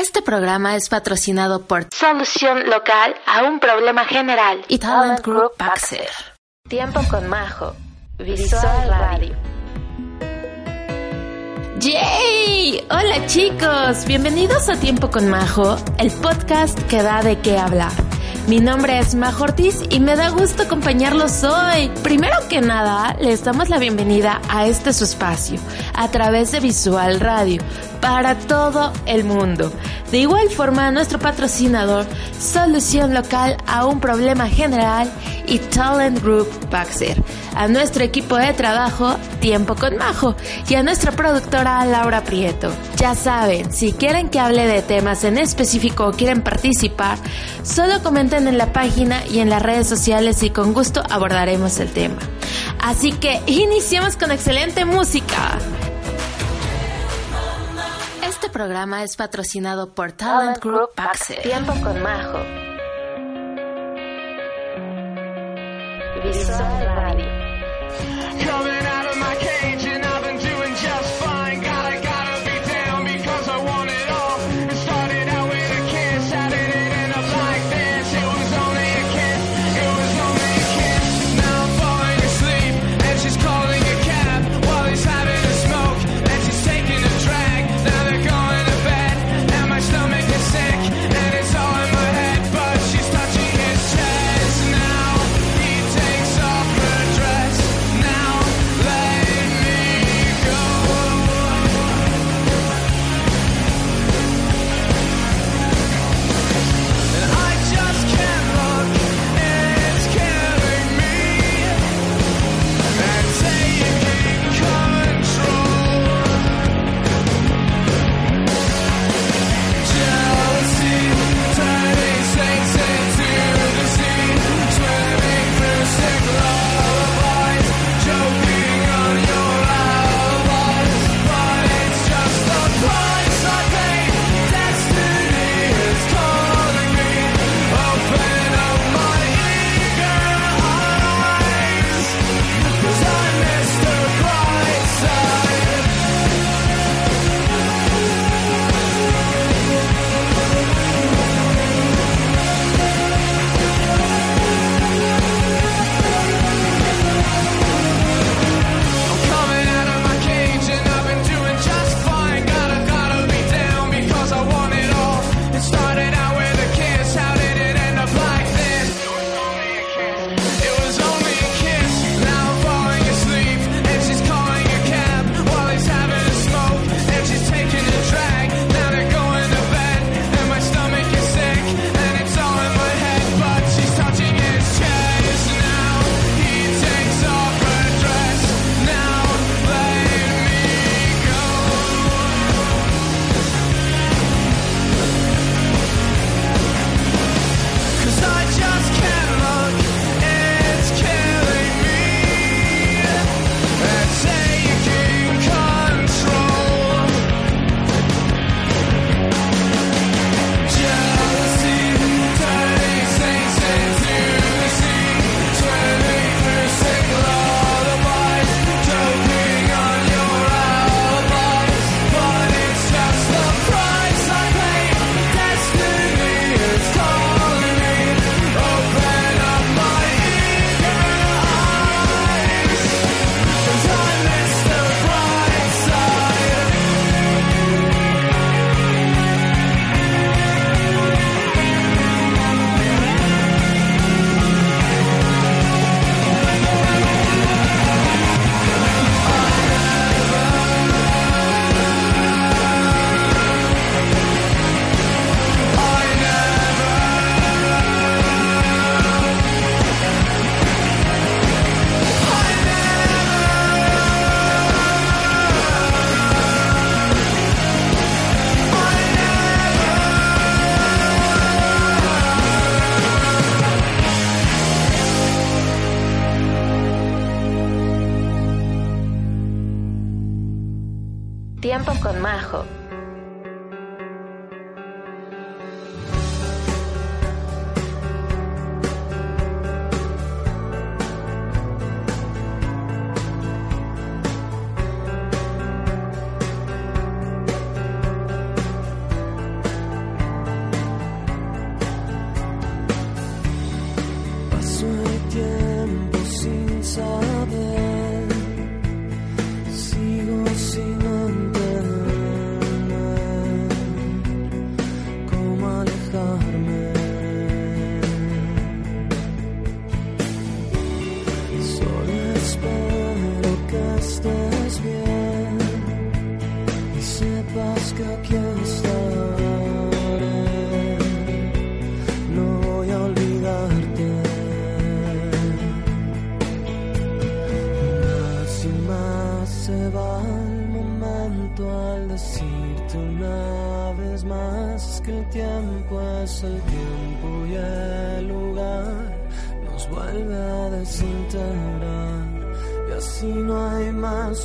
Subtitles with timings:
[0.00, 6.08] Este programa es patrocinado por Solución Local a un problema general y Talent Group Baxter.
[6.66, 7.76] Tiempo con Majo.
[8.16, 9.36] Visual Radio.
[11.80, 12.82] ¡Yay!
[12.90, 17.92] Hola chicos, bienvenidos a Tiempo con Majo, el podcast que da de qué hablar.
[18.48, 21.90] Mi nombre es Majo Ortiz y me da gusto acompañarlos hoy.
[22.02, 25.60] Primero que nada, les damos la bienvenida a este su espacio,
[25.94, 27.62] a través de Visual Radio,
[28.00, 29.72] para todo el mundo.
[30.10, 32.04] De igual forma, nuestro patrocinador,
[32.38, 35.10] Solución Local a un Problema General
[35.46, 37.22] y Talent Group Baxter.
[37.54, 40.34] A nuestro equipo de trabajo, Tiempo con Majo,
[40.68, 42.72] y a nuestra productora Laura Prieto.
[42.96, 47.18] Ya saben, si quieren que hable de temas en específico o quieren participar,
[47.62, 51.90] solo comenten en la página y en las redes sociales y con gusto abordaremos el
[51.90, 52.18] tema.
[52.80, 55.58] Así que iniciamos con excelente música.
[58.42, 61.42] Este programa es patrocinado por Talent Group Baxter.
[61.42, 62.38] Tiempo con Majo.
[66.24, 67.26] Visual Radio.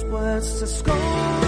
[0.03, 1.44] words to scorn.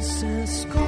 [0.00, 0.87] Francisco.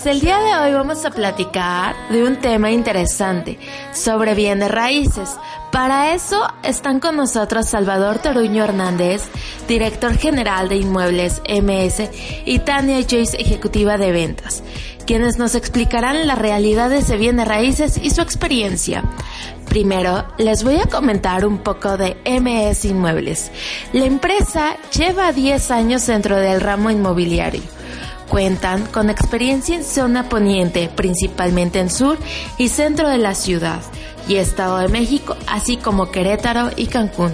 [0.00, 3.58] Chicos, el día de hoy vamos a platicar de un tema interesante
[3.92, 5.36] sobre bienes raíces.
[5.72, 9.22] Para eso están con nosotros Salvador Toruño Hernández,
[9.68, 12.10] director general de Inmuebles MS,
[12.44, 14.62] y Tania Joyce, ejecutiva de ventas,
[15.06, 19.04] quienes nos explicarán las realidades de bienes raíces y su experiencia.
[19.68, 23.50] Primero, les voy a comentar un poco de MS Inmuebles.
[23.92, 27.62] La empresa lleva 10 años dentro del ramo inmobiliario.
[28.30, 32.16] Cuentan con experiencia en zona poniente, principalmente en sur
[32.58, 33.80] y centro de la ciudad,
[34.28, 37.32] y Estado de México, así como Querétaro y Cancún.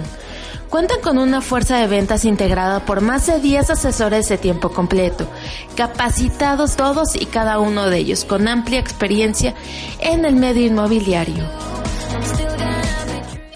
[0.71, 5.29] Cuentan con una fuerza de ventas integrada por más de 10 asesores de tiempo completo,
[5.75, 9.53] capacitados todos y cada uno de ellos con amplia experiencia
[9.99, 11.47] en el medio inmobiliario.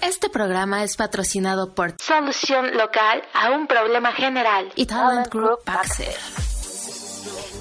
[0.00, 6.51] Este programa es patrocinado por Solución Local a un Problema General y Talent Group Baxter.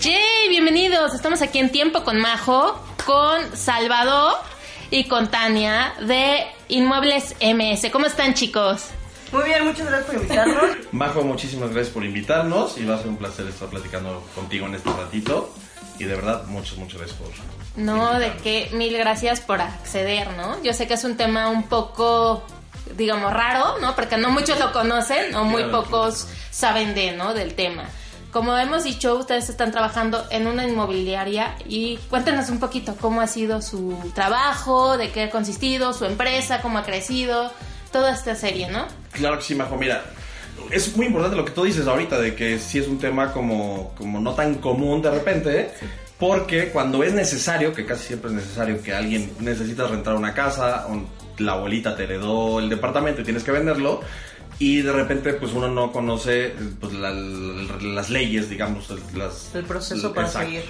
[0.02, 1.14] Yay, bienvenidos.
[1.14, 4.34] Estamos aquí en Tiempo con Majo, con Salvador
[4.90, 7.92] y con Tania de Inmuebles MS.
[7.92, 8.86] ¿Cómo están, chicos?
[9.32, 10.64] Muy bien, muchas gracias por invitarnos.
[10.92, 14.76] Majo, muchísimas gracias por invitarnos y va a ser un placer estar platicando contigo en
[14.76, 15.54] este ratito.
[16.00, 17.30] Y de verdad, muchas, muchas gracias por.
[17.76, 20.62] No, de que mil gracias por acceder, ¿no?
[20.64, 22.44] Yo sé que es un tema un poco,
[22.98, 23.96] digamos, raro, ¿no?
[23.96, 25.84] Porque no muchos lo conocen o muy Claro.
[25.84, 27.36] pocos saben de, ¿no?
[27.36, 27.84] Del tema.
[28.32, 33.28] Como hemos dicho, ustedes están trabajando en una inmobiliaria y cuéntenos un poquito cómo ha
[33.28, 37.52] sido su trabajo, de qué ha consistido, su empresa, cómo ha crecido,
[37.92, 38.86] toda esta serie, ¿no?
[39.12, 39.76] Claro que sí, Majo.
[39.76, 40.04] Mira,
[40.72, 43.94] es muy importante lo que tú dices ahorita, de que sí es un tema como,
[43.98, 45.72] como no tan común de repente, ¿eh?
[46.18, 50.88] porque cuando es necesario, que casi siempre es necesario que alguien necesita rentar una casa,
[50.88, 51.02] o
[51.42, 54.02] la abuelita te heredó el departamento y tienes que venderlo,
[54.62, 59.56] y de repente pues uno no conoce pues, la- la- las leyes, digamos, el- las,
[59.56, 60.64] El proceso para seguir.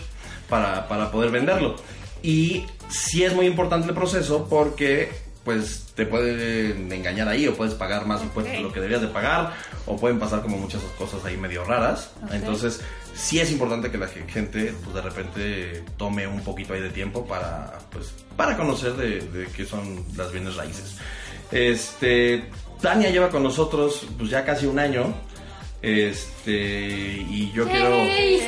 [0.48, 1.76] Para, para poder venderlo.
[2.24, 5.10] Y sí es muy importante el proceso porque
[5.44, 9.08] pues te pueden engañar ahí o puedes pagar más impuestos de lo que deberías de
[9.08, 9.54] pagar
[9.88, 12.12] o pueden pasar como muchas cosas ahí medio raras.
[12.32, 12.80] Entonces
[13.16, 16.92] sí es importante que la ge- gente pues de repente tome un poquito ahí de
[16.92, 20.96] tiempo para pues para conocer de, de qué son las bienes raíces.
[21.52, 22.46] Este
[22.82, 25.14] Tania lleva con nosotros pues ya casi un año.
[25.82, 26.52] Este
[27.28, 28.40] y yo quiero ¡Yay!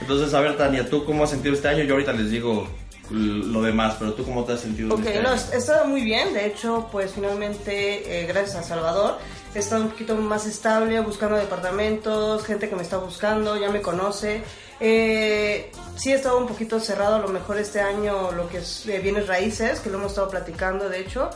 [0.00, 1.82] Entonces, a ver, Tania, ¿tú cómo has sentido este año?
[1.84, 2.68] Yo ahorita les digo
[3.10, 5.40] lo demás, pero tú cómo te has sentido en Ok, este no, año?
[5.52, 6.32] he estado muy bien.
[6.34, 9.18] De hecho, pues finalmente, eh, gracias a Salvador,
[9.54, 13.80] he estado un poquito más estable, buscando departamentos, gente que me está buscando, ya me
[13.82, 14.42] conoce.
[14.80, 18.86] Eh, sí he estado un poquito cerrado a lo mejor este año lo que es
[18.86, 21.30] eh, bienes raíces, que lo hemos estado platicando, de hecho.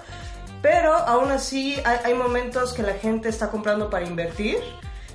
[0.63, 4.59] Pero aún así hay, hay momentos que la gente está comprando para invertir.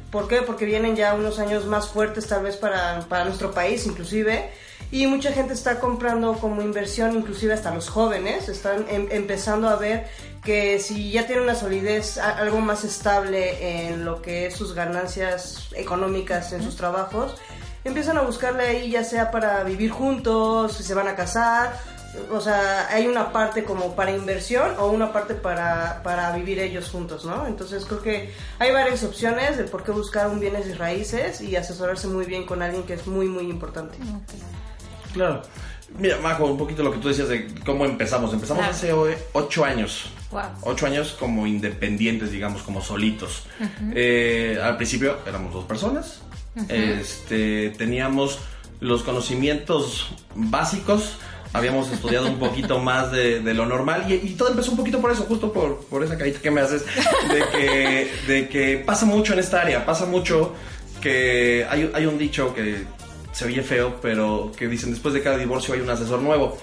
[0.09, 0.41] ¿Por qué?
[0.41, 4.51] Porque vienen ya unos años más fuertes tal vez para, para nuestro país inclusive.
[4.91, 9.75] Y mucha gente está comprando como inversión, inclusive hasta los jóvenes, están em- empezando a
[9.75, 10.07] ver
[10.45, 14.75] que si ya tienen una solidez, a- algo más estable en lo que es sus
[14.75, 17.35] ganancias económicas en sus trabajos,
[17.83, 21.73] empiezan a buscarle ahí ya sea para vivir juntos, si se van a casar,
[22.31, 26.89] o sea, hay una parte como para inversión o una parte para, para vivir ellos
[26.89, 27.47] juntos, ¿no?
[27.47, 31.55] Entonces creo que hay varias opciones de por qué buscar un bienes y raíces y
[31.55, 33.97] asesorarse muy bien con alguien que es muy, muy importante.
[35.13, 35.41] Claro.
[35.97, 38.33] Mira, Majo, un poquito lo que tú decías de cómo empezamos.
[38.33, 38.75] Empezamos Claro.
[38.75, 40.05] hace ocho años.
[40.31, 40.41] Wow.
[40.63, 43.43] Ocho años como independientes, digamos, como solitos.
[43.93, 46.21] Eh, al principio éramos dos personas.
[46.69, 48.39] Este, teníamos
[48.79, 51.17] los conocimientos básicos.
[51.53, 54.99] Habíamos estudiado un poquito más de, de lo normal y, y todo empezó un poquito
[54.99, 56.83] por eso, justo por, por esa carita que me haces,
[57.31, 60.53] de que, de que pasa mucho en esta área, pasa mucho
[61.01, 62.83] que hay, hay un dicho que
[63.33, 66.57] se oye feo, pero que dicen después de cada divorcio hay un asesor nuevo.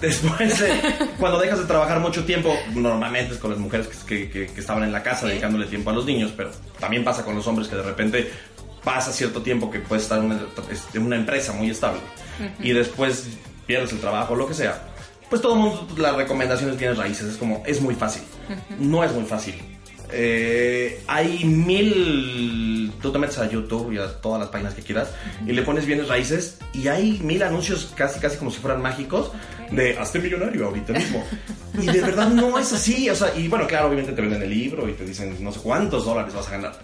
[0.00, 0.80] Después, de-
[1.18, 4.84] cuando dejas de trabajar mucho tiempo, normalmente es con las mujeres que, que- que estaban
[4.84, 7.74] en la casa dedicándole tiempo a los niños, pero también pasa con los hombres que
[7.74, 8.30] de repente
[8.84, 10.40] pasa cierto tiempo que puedes estar en una,
[10.94, 12.00] en una empresa muy estable
[12.60, 13.28] y después
[13.66, 14.82] pierdes el trabajo, lo que sea.
[15.28, 18.22] Pues todo el mundo, las recomendaciones tienen raíces, es como, es muy fácil.
[18.78, 19.54] No es muy fácil.
[20.12, 22.92] Eh, hay mil.
[23.00, 25.10] Tú te metes a YouTube y a todas las páginas que quieras
[25.46, 29.32] y le pones bienes raíces y hay mil anuncios casi, casi como si fueran mágicos
[29.70, 31.24] de hazte millonario ahorita mismo.
[31.80, 33.08] Y de verdad no es así.
[33.08, 35.60] O sea, y bueno, claro, obviamente te venden el libro y te dicen no sé
[35.60, 36.78] cuántos dólares vas a ganar.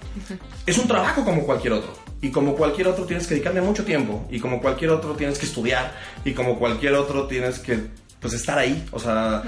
[0.65, 1.93] Es un trabajo como cualquier otro.
[2.21, 4.27] Y como cualquier otro tienes que dedicarle mucho tiempo.
[4.31, 5.93] Y como cualquier otro tienes que estudiar.
[6.25, 7.81] Y como cualquier otro tienes que
[8.21, 8.87] pues estar ahí.
[8.93, 9.43] O sea,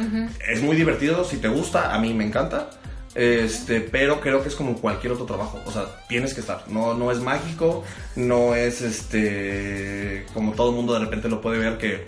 [0.50, 1.24] es muy divertido.
[1.24, 2.70] Si te gusta, a mí me encanta.
[3.18, 5.60] Este, pero creo que es como cualquier otro trabajo.
[5.66, 6.62] O sea, tienes que estar.
[6.68, 7.82] No, no es mágico.
[8.14, 10.24] No es este.
[10.32, 12.04] Como todo el mundo de repente lo puede ver que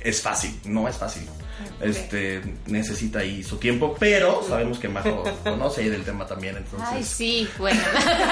[0.00, 0.56] es fácil.
[0.64, 1.28] No es fácil.
[1.80, 6.88] Este, necesita ahí su tiempo, pero sabemos que Majo conoce ahí del tema también, entonces.
[6.90, 7.80] Ay, sí, bueno.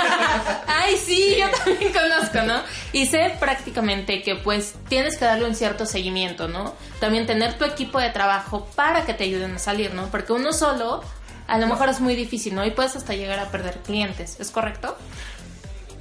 [0.67, 2.63] Ay, sí, yo también conozco, ¿no?
[2.93, 6.75] Y sé prácticamente que pues tienes que darle un cierto seguimiento, ¿no?
[7.01, 10.11] También tener tu equipo de trabajo para que te ayuden a salir, ¿no?
[10.11, 11.03] Porque uno solo
[11.47, 12.65] a lo mejor es muy difícil, ¿no?
[12.65, 14.97] Y puedes hasta llegar a perder clientes, ¿es correcto?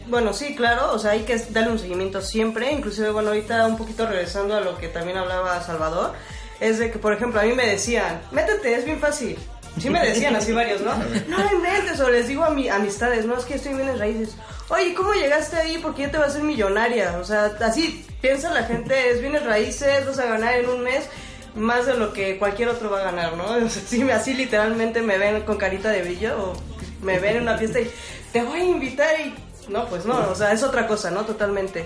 [0.07, 3.77] Bueno, sí, claro, o sea, hay que darle un seguimiento siempre, inclusive, bueno, ahorita un
[3.77, 6.13] poquito regresando a lo que también hablaba Salvador,
[6.59, 9.37] es de que, por ejemplo, a mí me decían, métete, es bien fácil.
[9.79, 10.93] Sí me decían así varios, ¿no?
[11.27, 14.35] No inventes, o les digo a mi amistades, no, es que estoy en bienes raíces.
[14.69, 15.79] Oye, ¿cómo llegaste ahí?
[15.79, 17.17] Porque ya te vas a hacer millonaria.
[17.19, 21.09] O sea, así piensa la gente, es bienes raíces, vas a ganar en un mes
[21.55, 23.45] más de lo que cualquier otro va a ganar, ¿no?
[23.65, 26.53] O sí, así literalmente me ven con carita de brillo o
[27.03, 27.91] me ven en una fiesta y
[28.31, 29.33] te voy a invitar y...
[29.69, 31.23] No, pues no, o sea, es otra cosa, ¿no?
[31.25, 31.85] Totalmente.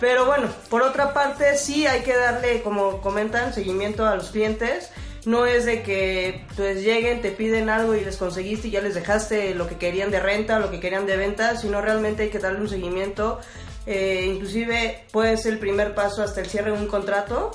[0.00, 4.90] Pero bueno, por otra parte sí hay que darle, como comentan, seguimiento a los clientes.
[5.24, 8.94] No es de que pues lleguen, te piden algo y les conseguiste y ya les
[8.94, 12.40] dejaste lo que querían de renta, lo que querían de venta, sino realmente hay que
[12.40, 13.40] darle un seguimiento.
[13.86, 17.50] Eh, inclusive puede ser el primer paso hasta el cierre de un contrato,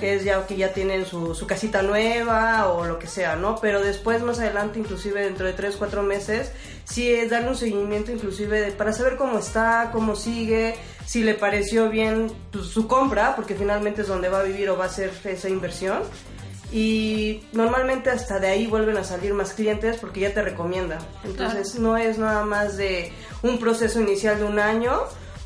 [0.00, 3.56] que es ya que ya tienen su, su casita nueva o lo que sea, ¿no?
[3.60, 6.50] Pero después, más adelante, inclusive dentro de 3, 4 meses,
[6.84, 10.74] sí es darle un seguimiento inclusive de- para saber cómo está, cómo sigue,
[11.06, 12.30] si le pareció bien
[12.62, 16.02] su compra, porque finalmente es donde va a vivir o va a hacer esa inversión.
[16.70, 20.98] Y normalmente hasta de ahí vuelven a salir más clientes porque ya te recomiendan.
[21.24, 23.10] Entonces no es nada más de
[23.42, 25.00] un proceso inicial de un año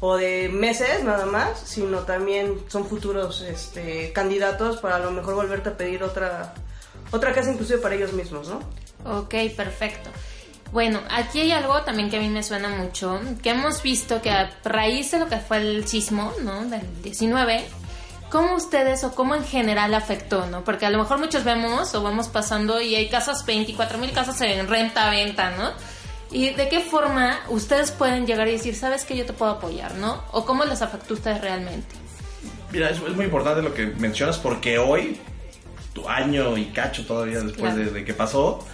[0.05, 5.37] o de meses nada más, sino también son futuros este, candidatos para a lo mejor
[5.37, 6.55] volverte a pedir otra,
[7.13, 8.59] otra casa inclusive para ellos mismos, ¿no?
[9.05, 10.11] Ok, perfecto.
[10.73, 14.31] Bueno, aquí hay algo también que a mí me suena mucho, que hemos visto que
[14.31, 16.65] a raíz de lo que fue el sismo, ¿no?
[16.65, 17.65] Del 19,
[18.29, 20.65] ¿cómo ustedes o cómo en general afectó, ¿no?
[20.65, 24.41] Porque a lo mejor muchos vemos o vamos pasando y hay casas, 24 mil casas
[24.41, 25.71] en renta, venta, ¿no?
[26.33, 29.95] ¿Y de qué forma ustedes pueden llegar y decir, sabes que yo te puedo apoyar,
[29.97, 30.23] ¿no?
[30.33, 31.95] ¿O cómo les afectó a ustedes realmente?
[32.71, 35.19] Mira, es, es muy importante lo que mencionas porque hoy,
[35.93, 37.77] tu año y cacho todavía después Claro.
[37.77, 38.67] de, de que pasó,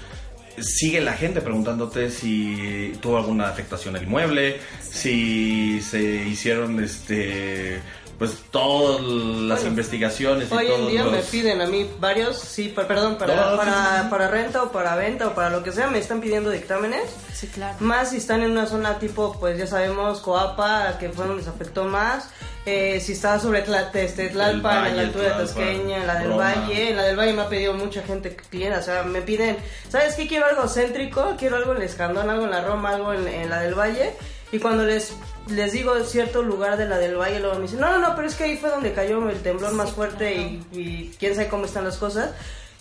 [0.60, 7.80] sigue la gente preguntándote si tuvo alguna afectación el inmueble, si se hicieron este
[8.18, 12.68] pues todas las Bueno, investigaciones y Hoy en día me piden a mí varios, sí,
[12.68, 15.70] per- perdón, para, No, para, sí, para renta o para venta o para lo que
[15.72, 17.02] sea, me están pidiendo dictámenes.
[17.32, 17.76] Sí, claro.
[17.80, 21.48] Más si están en una zona tipo, pues ya sabemos, Coapa, que fue donde les
[21.48, 22.28] afectó más.
[22.66, 26.14] Eh, si está sobre Tla- este, Tlalpan, Valle, en la altura de Tlalpan, Tasqueña, la
[26.16, 26.44] del Roma.
[26.44, 26.90] Valle.
[26.90, 28.76] En la del Valle me ha pedido mucha gente cliente.
[28.78, 29.56] O sea, me piden,
[29.88, 30.26] ¿sabes qué?
[30.26, 33.48] Quiero algo céntrico, quiero algo en el Escandón, algo en la Roma, algo en, en
[33.48, 34.12] la del Valle.
[34.50, 35.14] Y cuando les,
[35.48, 38.28] les digo cierto lugar de la del Valle, luego me dicen, no, no, no, pero
[38.28, 41.66] es que ahí fue donde cayó el temblor más fuerte y, y quién sabe cómo
[41.66, 42.30] están las cosas.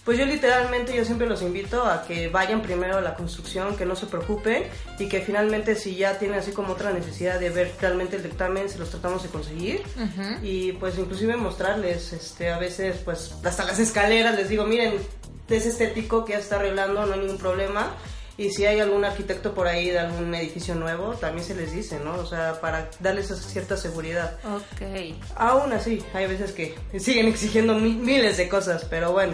[0.07, 3.85] Pues yo literalmente yo siempre los invito a que vayan primero a la construcción, que
[3.85, 4.63] no se preocupen
[4.97, 8.69] y que finalmente si ya tienen así como otra necesidad de ver realmente el dictamen,
[8.69, 9.81] se los tratamos de conseguir
[10.41, 14.93] y pues inclusive mostrarles este a veces pues hasta las escaleras les digo, miren,
[15.49, 17.91] es estético que ya está arreglando, no hay ningún problema.
[18.37, 21.99] Y si hay algún arquitecto por ahí de algún edificio nuevo, también se les dice,
[21.99, 22.13] ¿no?
[22.15, 24.37] O sea, para darles esa cierta seguridad.
[24.45, 25.15] Ok.
[25.35, 29.33] Aún así, hay veces que siguen exigiendo mi- miles de cosas, pero bueno,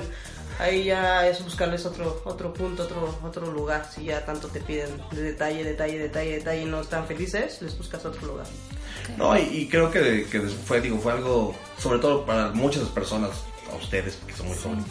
[0.57, 3.85] ahí ya es buscarles otro otro punto, otro otro lugar.
[3.93, 7.77] Si ya tanto te piden de detalle, detalle, detalle, detalle y no están felices, les
[7.77, 8.45] buscas otro lugar.
[9.17, 13.31] No, y, y creo que, que fue, digo, fue algo, sobre todo para muchas personas,
[13.73, 14.85] a ustedes, porque son muy jóvenes,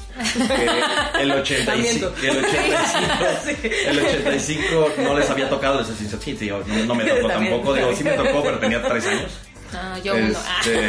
[1.14, 2.06] que el 85, También tú.
[2.26, 6.94] el 85, el 85 no les había tocado esa sensación, sí, sí, yo- no, no
[6.94, 7.52] me tocó También.
[7.52, 9.30] tampoco, digo, sí me tocó, pero tenía tres años.
[9.72, 10.38] No, yo uno.
[10.60, 10.88] Este,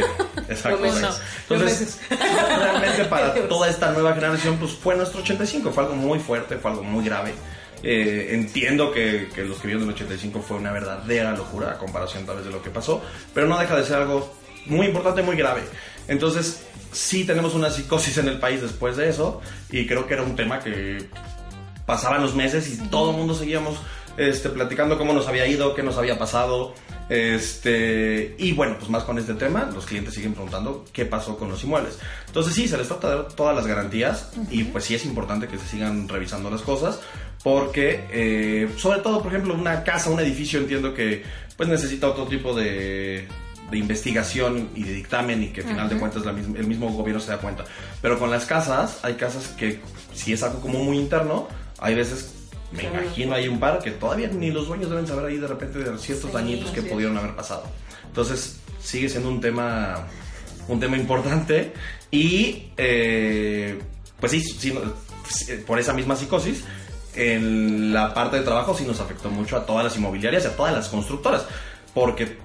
[0.50, 0.70] exacto.
[0.86, 0.98] Yo menos.
[1.00, 1.22] exacto.
[1.50, 6.20] Yo Entonces, realmente para toda esta nueva generación, pues fue nuestro 85, fue algo muy
[6.20, 7.34] fuerte, fue algo muy grave.
[7.82, 12.26] Eh, entiendo que, que los que vieron el 85 fue una verdadera locura a comparación
[12.26, 13.02] tal vez de lo que pasó,
[13.34, 14.34] pero no deja de ser algo
[14.66, 15.62] muy importante, muy grave.
[16.08, 20.24] Entonces, sí tenemos una psicosis en el país después de eso, y creo que era
[20.24, 21.10] un tema que
[21.86, 23.78] pasaban los meses y todo el mundo seguíamos
[24.18, 26.74] este, platicando cómo nos había ido, qué nos había pasado.
[27.10, 31.50] Este, y bueno, pues más con este tema, los clientes siguen preguntando qué pasó con
[31.50, 32.00] los inmuebles.
[32.28, 35.48] Entonces sí, se les trata de dar todas las garantías y pues sí es importante
[35.48, 37.02] que se sigan revisando las cosas
[37.44, 41.24] porque eh, sobre todo, por ejemplo, una casa, un edificio, entiendo que
[41.58, 43.28] pues necesita otro tipo de,
[43.74, 46.90] de investigación y de dictamen y que al final de cuentas la misma- el mismo
[46.92, 47.66] gobierno se da cuenta.
[48.02, 49.82] Pero con las casas, hay casas que
[50.14, 51.48] si es algo como muy interno,
[51.80, 52.34] hay veces,
[52.72, 55.80] me imagino hay un par que todavía ni los dueños deben saber ahí de repente
[55.80, 56.86] de ciertos Sí, dañitos que es.
[56.86, 57.64] pudieron haber pasado.
[58.06, 60.08] Entonces sigue siendo un tema,
[60.68, 61.74] un tema importante
[62.12, 63.80] y eh,
[64.20, 64.82] pues sí, sí, no,
[65.30, 66.64] sí, por esa misma psicosis.
[67.16, 70.56] En la parte de trabajo sí nos afectó mucho a todas las inmobiliarias y a
[70.56, 71.46] todas las constructoras,
[71.94, 72.38] porque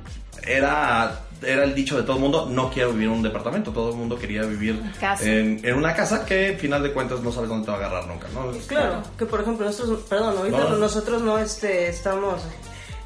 [0.49, 3.91] era, era el dicho de todo el mundo, no quiero vivir en un departamento, todo
[3.91, 4.81] el mundo quería vivir
[5.21, 7.81] en, en una casa que al final de cuentas no sabes dónde te va a
[7.81, 8.51] agarrar nunca, ¿no?
[8.67, 10.77] Claro, que por ejemplo nosotros, perdón, ahorita No, no.
[10.77, 12.43] nosotros no este, estamos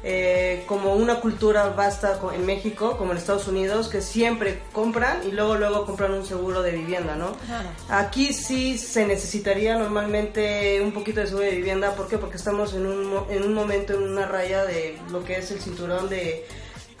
[0.05, 5.31] eh, como una cultura vasta en México, como en Estados Unidos, que siempre compran y
[5.31, 7.31] luego luego compran un seguro de vivienda, ¿no?
[7.45, 7.69] Claro.
[7.87, 12.17] Aquí sí se necesitaría normalmente un poquito de seguro de vivienda, ¿por qué?
[12.17, 15.51] Porque estamos en un, mo- en un momento, en una raya de lo que es
[15.51, 16.45] el cinturón de,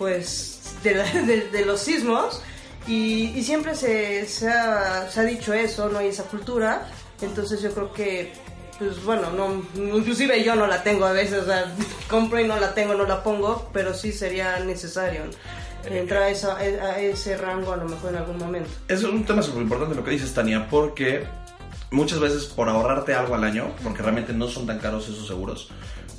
[0.07, 2.41] pues, de, la- de- de los sismos
[2.87, 6.89] y, y siempre se, se, ha, se ha dicho eso, no hay esa cultura,
[7.21, 8.33] entonces yo creo que,
[8.79, 11.73] pues bueno, no, inclusive yo no la tengo a veces, o sea,
[12.09, 15.21] compro y no la tengo, no la pongo, pero sí sería necesario
[15.85, 18.69] entrar a, esa- a ese rango a lo mejor en algún momento.
[18.89, 21.25] Es un tema súper importante lo que dices, Tania, porque
[21.91, 25.69] muchas veces por ahorrarte algo al año, porque realmente no son tan caros esos seguros,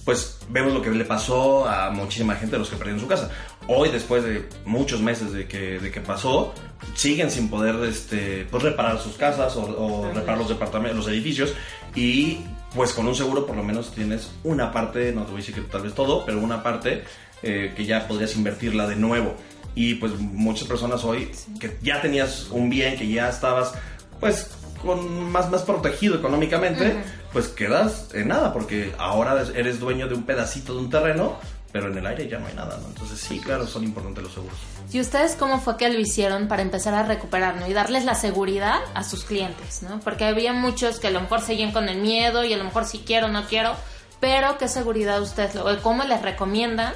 [0.07, 3.31] pues vemos lo que le pasó a muchísima gente de los que perdieron su casa.
[3.67, 6.53] Hoy, después de muchos meses de que, de que pasó,
[6.95, 11.55] siguen sin poder este, pues reparar sus casas o, o reparar los departamentos, los edificios.
[11.95, 12.41] Y
[12.75, 15.55] pues con un seguro por lo menos tienes una parte, no te voy a decir
[15.55, 17.05] que tal vez todo, pero una parte
[17.43, 19.35] eh, que ya podrías invertirla de nuevo.
[19.75, 23.75] Y pues muchas personas hoy que ya tenías un bien, que ya estabas
[24.21, 24.51] pues
[24.83, 26.95] con más, más protegido económicamente,
[27.33, 31.39] pues quedas en nada, porque ahora eres dueño de un pedacito de un terreno,
[31.75, 32.87] pero en el aire ya no hay nada, ¿no?
[32.87, 34.57] Entonces sí, claro, son importantes los seguros.
[34.93, 37.67] ¿Y ustedes cómo fue que lo hicieron para empezar a recuperar, ¿no?
[37.67, 39.99] Y darles la seguridad a sus clientes, ¿no?
[39.99, 42.85] Porque había muchos que a lo mejor seguían con el miedo y a lo mejor
[42.85, 43.75] si quiero, no quiero,
[44.21, 46.95] pero ¿qué seguridad ustedes, o cómo les recomiendan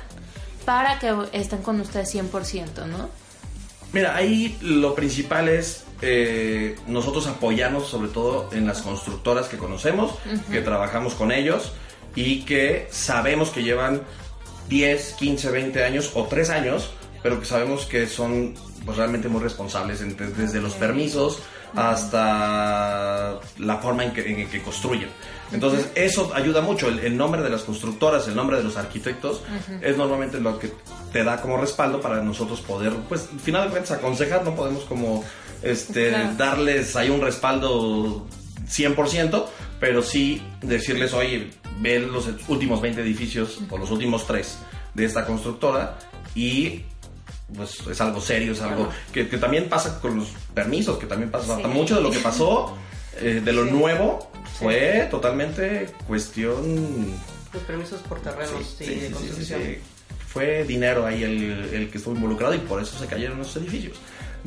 [0.65, 3.09] para que estén con ustedes 100%, ¿no?
[3.93, 10.13] Mira, ahí lo principal es eh, nosotros apoyarnos sobre todo en las constructoras que conocemos,
[10.53, 11.73] que trabajamos con ellos
[12.15, 14.03] y que sabemos que llevan
[14.69, 16.91] 10, 15, 20 años o 3 años,
[17.23, 18.55] pero que sabemos que son
[18.85, 20.01] pues, realmente muy responsables
[20.37, 21.41] desde los permisos
[21.75, 25.09] hasta la forma en que, en que construyen.
[25.53, 26.89] Entonces, eso ayuda mucho.
[26.89, 29.43] El, el nombre de las constructoras, el nombre de los arquitectos,
[29.81, 30.73] es normalmente lo que
[31.13, 34.45] te da como respaldo para nosotros poder, pues, al final de cuentas, aconsejar.
[34.45, 35.25] No podemos como
[35.63, 36.35] este, Claro.
[36.37, 38.27] darles ahí un respaldo
[38.69, 39.47] 100%,
[39.81, 44.59] pero sí decirles, oye, ve los últimos 20 edificios o los últimos 3
[44.95, 45.99] de esta constructora
[46.35, 46.83] y
[47.57, 51.31] pues es algo serio, es algo que, que también pasa con los permisos, que también
[51.31, 51.63] pasa Sí.
[51.69, 52.77] mucho de lo que pasó,
[53.21, 53.71] eh, de lo Sí.
[53.71, 57.15] nuevo, fue totalmente cuestión...
[57.53, 59.63] Los permisos por terrenos sí, y sí, de sí, sí, construcción.
[59.63, 59.79] sí.
[60.27, 63.97] Fue dinero ahí el, el que estuvo involucrado y por eso se cayeron esos edificios.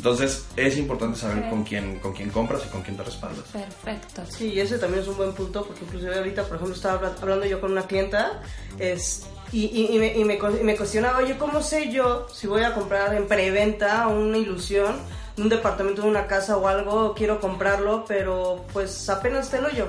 [0.01, 1.49] Entonces es importante saber Ok.
[1.51, 3.45] con quién con quién compras y con quién te respaldas.
[3.53, 4.23] Perfecto.
[4.27, 7.15] Sí, y ese también es un buen punto porque inclusive ahorita, por ejemplo, estaba habla-
[7.21, 8.41] hablando yo con una clienta
[8.79, 12.47] es, y, y- y me, y me y me cuestionaba, oye, ¿cómo sé yo si
[12.47, 14.95] voy a comprar en preventa una ilusión,
[15.37, 19.85] un departamento de una casa o algo, quiero comprarlo, pero pues apenas te lo yo?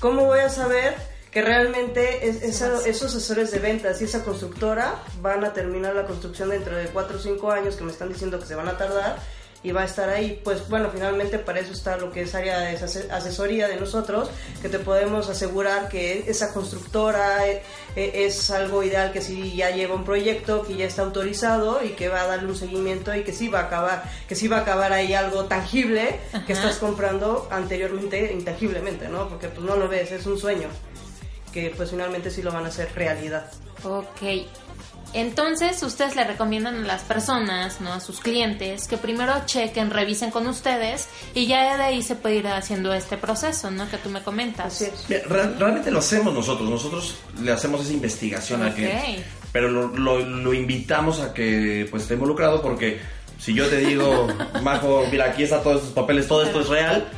[0.00, 0.96] ¿Cómo voy a saber
[1.30, 6.04] que realmente es- esa- esos asesores de ventas y esa constructora van a terminar la
[6.04, 8.76] construcción dentro de 4 o 5 años que me están diciendo que se van a
[8.76, 9.16] tardar
[9.62, 10.40] y va a estar ahí?
[10.42, 14.30] Pues bueno, finalmente para eso está lo que es área de ase- asesoría de nosotros,
[14.62, 17.62] que te podemos asegurar que esa constructora eh,
[17.94, 21.90] eh, es algo ideal, que sí ya lleva un proyecto, que ya está autorizado y
[21.90, 24.56] que va a darle un seguimiento y que sí va a acabar, que sí va
[24.56, 29.28] a acabar ahí algo tangible que estás comprando anteriormente intangiblemente, ¿no?
[29.28, 30.68] Porque pues no lo ves, es un sueño
[31.52, 33.50] que pues finalmente sí lo van a hacer realidad.
[33.84, 34.22] Ok.
[35.12, 37.92] Entonces, ustedes le recomiendan a las personas, ¿no?
[37.92, 42.36] A sus clientes, que primero chequen, revisen con ustedes y ya de ahí se puede
[42.36, 43.90] ir haciendo este proceso, ¿no?
[43.90, 44.84] Que tú me comentas.
[45.08, 48.74] Mira, real- realmente lo hacemos nosotros, nosotros le hacemos esa investigación al Ok.
[48.76, 53.00] cliente, pero lo, lo- lo invitamos a que pues esté involucrado porque
[53.40, 54.28] si yo te digo,
[54.62, 57.08] Majo, mira, aquí está todos estos papeles, todo esto es real,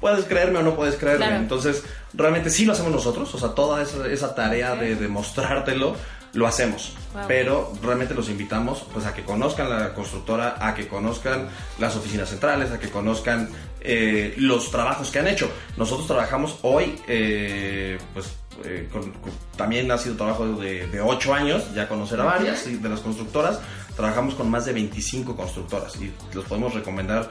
[0.00, 1.26] puedes creerme o no puedes creerme.
[1.26, 1.42] Claro.
[1.42, 1.82] Entonces,
[2.14, 5.96] realmente sí lo hacemos nosotros, o sea, toda esa, esa tarea de demostrártelo
[6.32, 7.22] lo hacemos, Wow.
[7.28, 12.28] pero realmente los invitamos pues a que conozcan la constructora, a que conozcan las oficinas
[12.28, 13.48] centrales, a que conozcan
[13.80, 15.50] eh, los trabajos que han hecho.
[15.78, 21.32] Nosotros trabajamos hoy, eh, pues eh, con- con- también ha sido trabajo de, de 8
[21.32, 23.58] años, ya conocer a varias de las constructoras.
[23.94, 27.30] Trabajamos con más de 25 constructoras y los podemos recomendar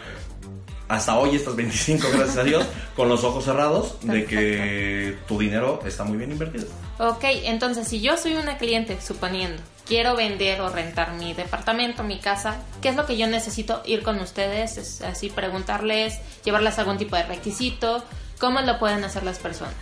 [0.88, 5.82] hasta hoy estas 25, gracias a Dios, con los ojos cerrados de que tu dinero
[5.86, 6.66] está muy bien invertido.
[7.00, 12.20] Ok, entonces si yo soy una cliente, suponiendo, quiero vender o rentar mi departamento, mi
[12.20, 14.78] casa, ¿qué es lo que yo necesito ir con ustedes?
[14.78, 18.04] Es así, preguntarles, llevarles algún tipo de requisito,
[18.40, 19.74] ¿cómo lo pueden hacer las personas?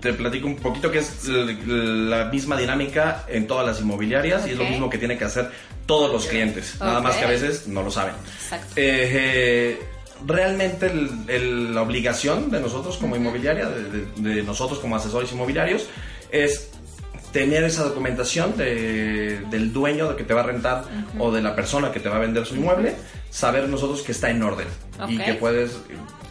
[0.00, 4.58] Te platico un poquito que es la misma dinámica en todas las inmobiliarias y es
[4.58, 5.50] lo mismo que tienen que hacer
[5.86, 8.14] todos los clientes, nada más que a veces no lo saben.
[8.40, 8.74] Exacto.
[8.76, 9.93] Eh, eh,
[10.26, 15.30] realmente el- el- la obligación de nosotros como inmobiliaria, de, de- de nosotros como asesores
[15.32, 15.86] inmobiliarios,
[16.30, 16.70] es
[17.32, 20.84] tener esa documentación de- del dueño de que te va a rentar
[21.18, 22.94] o de la persona que te va a vender su inmueble,
[23.30, 24.68] saber nosotros que está en orden
[25.12, 25.72] y que puedes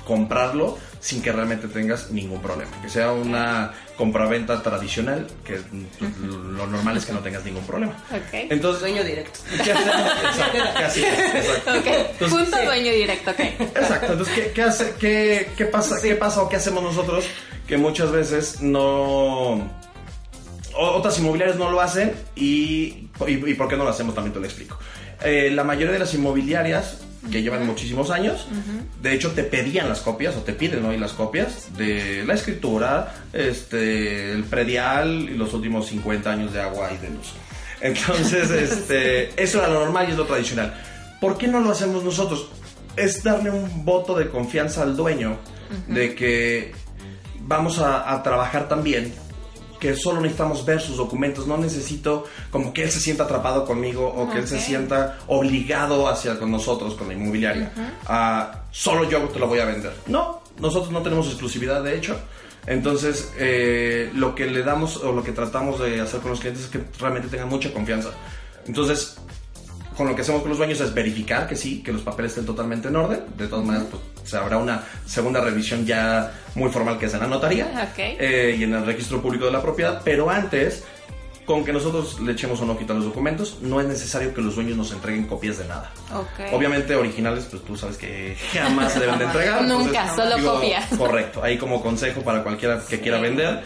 [0.06, 2.72] comprarlo sin que realmente tengas ningún problema.
[2.82, 5.60] Que sea una compraventa tradicional, que
[6.00, 7.92] lo normal es que no tengas ningún problema.
[8.10, 8.32] Ok.
[8.32, 9.38] Entonces, Dueño directo.
[9.62, 9.96] ¿qué hacemos?
[10.24, 11.74] Exacto, casi, exacto.
[11.74, 12.66] Entonces, punto sí.
[12.66, 13.40] dueño directo, ok.
[13.40, 17.26] Exacto, entonces, ¿qué, qué, hace, qué, qué pasa, ¿qué pasa o qué hacemos nosotros?
[17.68, 19.70] Que muchas veces no...
[20.76, 24.16] Otras inmobiliarias no lo hacen y, y, y ¿por qué no lo hacemos?
[24.16, 24.80] También te lo explico.
[25.22, 28.48] Eh, la mayoría de las inmobiliarias que llevan muchísimos años,
[29.02, 33.16] de hecho te pedían las copias o te piden hoy las copias de la escritura,
[33.32, 37.34] este, el predial y los últimos 50 años de agua y de luz.
[37.82, 40.74] Entonces, este, eso era lo normal y es lo tradicional.
[41.20, 42.50] ¿Por qué no lo hacemos nosotros?
[42.96, 45.38] Es darle un voto de confianza al dueño
[45.88, 46.74] de que
[47.40, 49.14] vamos a, a trabajar también,
[49.84, 54.08] que solo necesitamos ver sus documentos, no necesito como que él se sienta atrapado conmigo
[54.08, 57.74] o que él se sienta obligado hacia con nosotros, con la inmobiliaria.
[58.06, 59.94] Ah, solo yo te lo voy a vender.
[60.08, 62.18] No, nosotros no tenemos exclusividad de hecho.
[62.66, 66.64] Entonces, eh, lo que le damos o lo que tratamos de hacer con los clientes
[66.64, 68.12] es que realmente tengan mucha confianza.
[68.66, 69.18] Entonces,
[69.96, 72.46] con lo que hacemos con los dueños es verificar que sí, que los papeles estén
[72.46, 73.22] totalmente en orden.
[73.38, 77.22] De todas maneras, pues, se habrá una segunda revisión ya muy formal que es en
[77.22, 80.02] la notaría eh, y en el registro público de la propiedad.
[80.04, 80.84] Pero antes,
[81.46, 84.56] con que nosotros le echemos un ojito a los documentos, no es necesario que los
[84.56, 85.92] dueños nos entreguen copias de nada.
[86.14, 86.54] Ok.
[86.54, 89.64] Obviamente originales, pues tú sabes que jamás se deben de entregar.
[89.68, 90.86] Nunca, solo copias.
[90.98, 93.64] Correcto, ahí como consejo para cualquiera que quiera vender,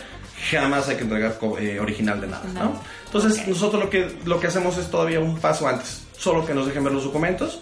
[0.50, 2.63] jamás hay que entregar eh, original de nada, ¿no?
[2.63, 2.82] No.
[3.06, 6.66] Entonces nosotros lo que, lo que hacemos es todavía un paso antes, solo que nos
[6.68, 7.60] dejen ver los documentos,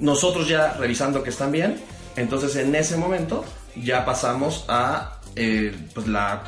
[0.00, 1.80] nosotros ya revisando que están bien,
[2.16, 3.44] Entonces en ese momento
[3.76, 6.42] ya pasamos a eh, pues la,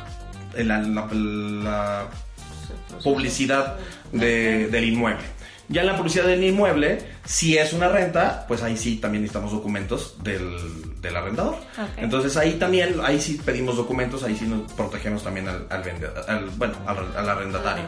[0.57, 2.07] la, la- la
[3.03, 3.77] publicidad
[4.11, 5.23] de- del inmueble.
[5.69, 9.53] Ya en la publicidad del inmueble, si es una renta, pues ahí sí también necesitamos
[9.53, 11.55] documentos del, del arrendador.
[11.95, 16.25] Entonces ahí también, ahí sí pedimos documentos, ahí sí nos protegemos también al, al vendedor,
[16.27, 17.85] al- bueno, al, al arrendatario.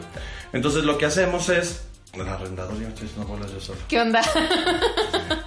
[0.54, 1.82] Entonces lo que hacemos es...
[2.16, 3.78] El arrendador, ya estoy haciendo bolas yo solo.
[3.88, 4.20] ¿Qué onda?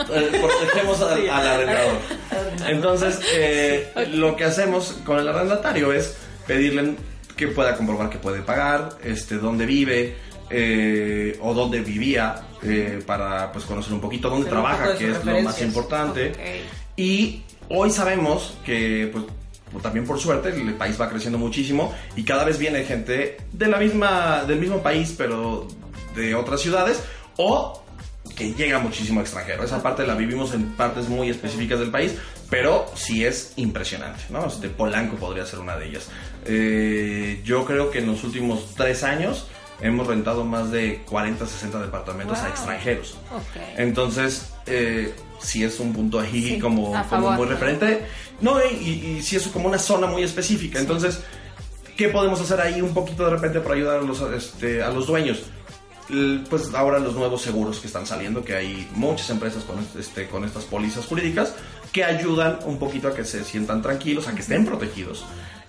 [0.10, 1.98] Eh, protegemos al, al arrendador.
[2.68, 6.96] Entonces, eh, lo que hacemos con el arrendatario es pedirle
[7.36, 10.16] que pueda comprobar que puede pagar, este, dónde vive
[10.50, 15.42] eh, o dónde vivía eh, para pues conocer un poquito dónde trabaja, que es lo
[15.42, 16.32] más importante.
[16.32, 16.38] Ok.
[16.98, 19.26] Y hoy sabemos que, pues,
[19.72, 23.68] pues, también por suerte, el país va creciendo muchísimo y cada vez viene gente de
[23.68, 25.68] la misma, del mismo país, pero
[26.18, 27.02] de otras ciudades,
[27.38, 27.84] o
[28.36, 29.64] que llega muchísimo extranjero.
[29.64, 32.14] Esa parte la vivimos en partes muy específicas del país,
[32.50, 34.46] pero sí es impresionante, ¿no?
[34.48, 36.10] Este Polanco podría ser una de ellas.
[36.46, 39.48] Eh, yo creo que en los últimos tres años
[39.82, 42.52] hemos rentado más de 40, 60 departamentos a Wow.
[42.52, 43.12] extranjeros.
[43.34, 43.62] Ok.
[43.78, 48.06] Entonces, eh, sí es un punto ahí Sí, como, a como muy referente.
[48.42, 50.80] No, y, y, y sí es como una zona muy específica.
[50.80, 51.22] Entonces,
[51.96, 55.08] ¿qué podemos hacer ahí un poquito de repente para ayudar a los, este, a los
[55.08, 55.44] dueños?
[56.50, 60.46] Pues ahora los nuevos seguros que están saliendo, que hay muchas empresas con, este, con
[60.46, 61.54] estas pólizas jurídicas
[61.92, 65.26] que ayudan un poquito a que se sientan tranquilos, a que estén protegidos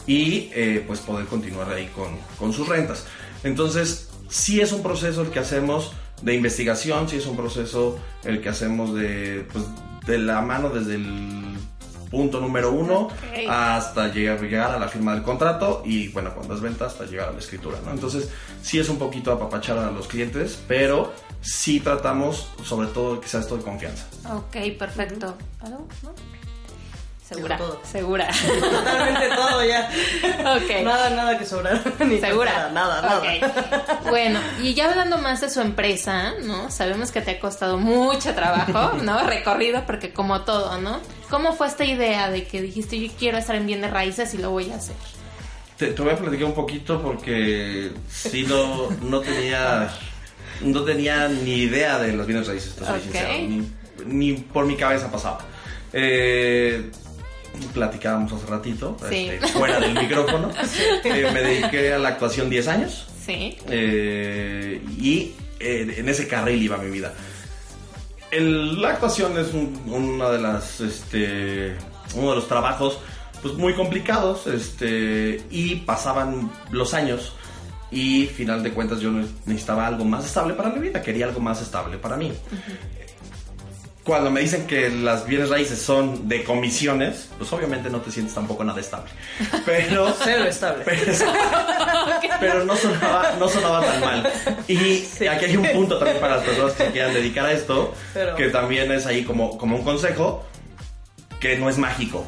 [0.07, 3.05] y eh, pues poder continuar ahí con, con sus rentas.
[3.43, 8.41] Entonces, sí es un proceso el que hacemos de investigación, sí es un proceso el
[8.41, 9.65] que hacemos de, pues,
[10.07, 11.48] de la mano desde el
[12.11, 13.09] punto número uno
[13.49, 17.29] hasta llegar, llegar a la firma del contrato y bueno, cuando es venta hasta llegar
[17.29, 17.93] a la escritura, ¿no?
[17.93, 18.31] Entonces,
[18.63, 23.41] sí es un poquito apapachar a los clientes, pero sí tratamos sobre todo que sea
[23.41, 24.07] esto de confianza.
[24.33, 25.35] Ok, perfecto.
[25.61, 25.87] ¿Algo?
[26.03, 26.38] ¿No?
[27.29, 27.59] Segura.
[27.59, 27.81] Todo.
[27.85, 28.27] Segura.
[28.71, 29.91] Totalmente todo ya.
[30.57, 30.83] Ok.
[30.83, 31.81] Nada, nada que sobrar.
[32.07, 32.51] Ni Segura.
[32.51, 33.19] faltara, Nada, nada.
[33.19, 34.09] Ok.
[34.09, 36.71] Bueno, y ya hablando más de su empresa, ¿no?
[36.71, 39.27] Sabemos que te ha costado mucho trabajo, ¿no?
[39.27, 41.01] Recorrido, porque como todo, ¿no?
[41.29, 44.51] ¿Cómo fue esta idea de que dijiste yo quiero estar en bienes raíces y lo
[44.51, 44.97] voy a hacer?
[45.77, 49.91] Te, te voy a platicar un poquito porque sí no, no tenía
[50.63, 53.03] no tenía ni idea de los bienes raíces, te soy Ok.
[53.03, 53.71] sincero, ni,
[54.07, 55.39] ni por mi cabeza pasaba.
[55.93, 56.91] Eh,
[57.75, 59.29] platicábamos hace ratito, Sí.
[59.31, 60.51] este, fuera del micrófono.
[61.05, 63.57] Eh, me dediqué a la actuación 10 años Sí.
[63.69, 67.13] eh, y eh, en ese carril iba mi vida.
[68.31, 71.75] El- la actuación es un- una de las, este,
[72.15, 72.99] uno de los trabajos
[73.43, 77.35] pues muy complicados, este, y pasaban los años
[77.91, 79.11] y final de cuentas yo
[79.47, 82.33] necesitaba algo más estable para mi vida, quería algo más estable para mí.
[84.09, 88.35] Cuando me dicen que las bienes raíces son de comisiones, pues obviamente no te sientes
[88.35, 89.11] tampoco nada estable.
[89.67, 90.83] Pero Cero estable.
[90.87, 91.13] pero,
[92.41, 94.33] pero no, sonaba, no sonaba tan mal.
[94.67, 97.93] Y aquí hay un punto también para las personas que se quieran dedicar a esto,
[98.15, 100.43] Pero- que también es ahí como, como un consejo,
[101.39, 102.25] que no es mágico.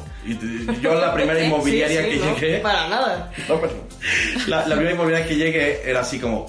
[0.83, 2.57] Yo la primera Sí, inmobiliaria sí, que no, llegué...
[2.59, 3.31] Para nada.
[3.49, 3.73] No, pero
[4.45, 6.45] la, la primera inmobiliaria que llegué era así como,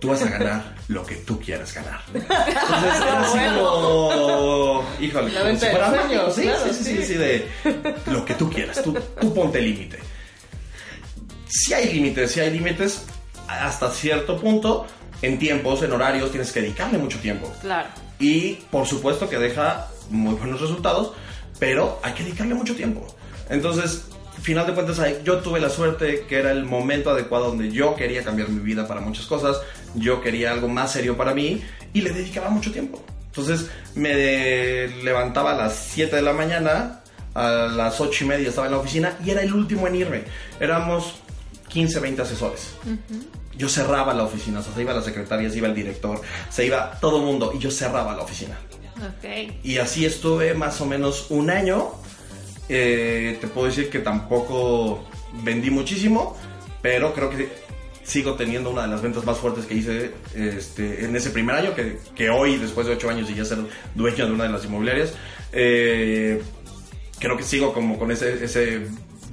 [0.00, 2.00] tú vas a ganar lo que tú quieras ganar.
[2.14, 7.04] Entonces era así como, híjole, como si fuera sí, claro, sí, sí, sí, sí.
[7.04, 7.48] sí, de
[8.06, 9.98] lo que tú quieras, tú, tú ponte límite.
[11.48, 13.06] Si hay límites, si hay límites
[13.48, 14.86] hasta cierto punto,
[15.22, 17.52] en tiempos, en horarios, tienes que dedicarle mucho tiempo.
[17.60, 17.88] Claro.
[18.18, 21.12] Y por supuesto que deja muy buenos resultados,
[21.58, 23.06] pero hay que dedicarle mucho tiempo.
[23.48, 24.06] Entonces,
[24.44, 28.22] final de cuentas, yo tuve la suerte que era el momento adecuado donde yo quería
[28.22, 29.56] cambiar mi vida para muchas cosas,
[29.94, 31.62] yo quería algo más serio para mí
[31.94, 33.02] y le dedicaba mucho tiempo.
[33.28, 37.00] Entonces, me levantaba a las 7 de la mañana,
[37.32, 40.24] a las 8 y media estaba en la oficina y era el último en irme.
[40.60, 41.14] Éramos
[41.68, 42.74] 15, 20 asesores.
[43.56, 46.20] Yo cerraba la oficina, o sea, se iba la secretaria, se iba el director,
[46.50, 48.58] se iba todo el mundo y yo cerraba la oficina.
[49.62, 51.92] Y así estuve más o menos un año.
[52.68, 55.04] Eh, te puedo decir que tampoco
[55.42, 56.36] vendí muchísimo,
[56.80, 57.48] pero creo que
[58.04, 61.74] sigo teniendo una de las ventas más fuertes que hice este, en ese primer año,
[61.74, 63.58] que, que hoy, después de ocho años y ya ser
[63.94, 65.14] dueño de una de las inmobiliarias,
[65.52, 66.42] eh,
[67.18, 68.86] creo que sigo como con ese, ese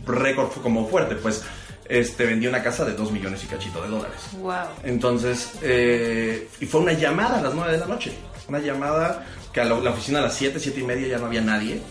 [0.06, 1.44] récord como fuerte, pues
[1.92, 4.22] este, vendí una casa de 2 millones y cachito de dólares.
[4.40, 4.54] Wow.
[4.84, 8.14] Entonces, eh, y fue una llamada a las 9 de la noche.
[8.48, 11.26] Una llamada que a la, la oficina a las 7, 7 y media ya no
[11.26, 11.82] había nadie.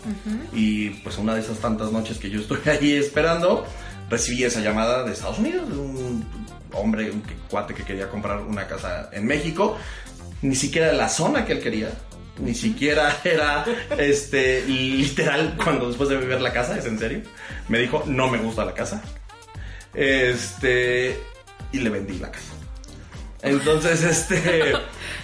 [0.52, 3.66] Y pues una de esas tantas noches que yo estuve ahí esperando,
[4.08, 6.24] recibí esa llamada de Estados Unidos, de un
[6.72, 9.76] hombre, un cuate que quería comprar una casa en México.
[10.42, 11.90] Ni siquiera la zona que él quería.
[12.38, 13.64] Ni siquiera era
[13.98, 17.22] este literal cuando después de ver la casa, es en serio.
[17.68, 19.02] Me dijo, no me gusta la casa.
[19.94, 21.18] Este.
[21.72, 22.52] Y le vendí la casa.
[23.42, 24.72] Entonces, este.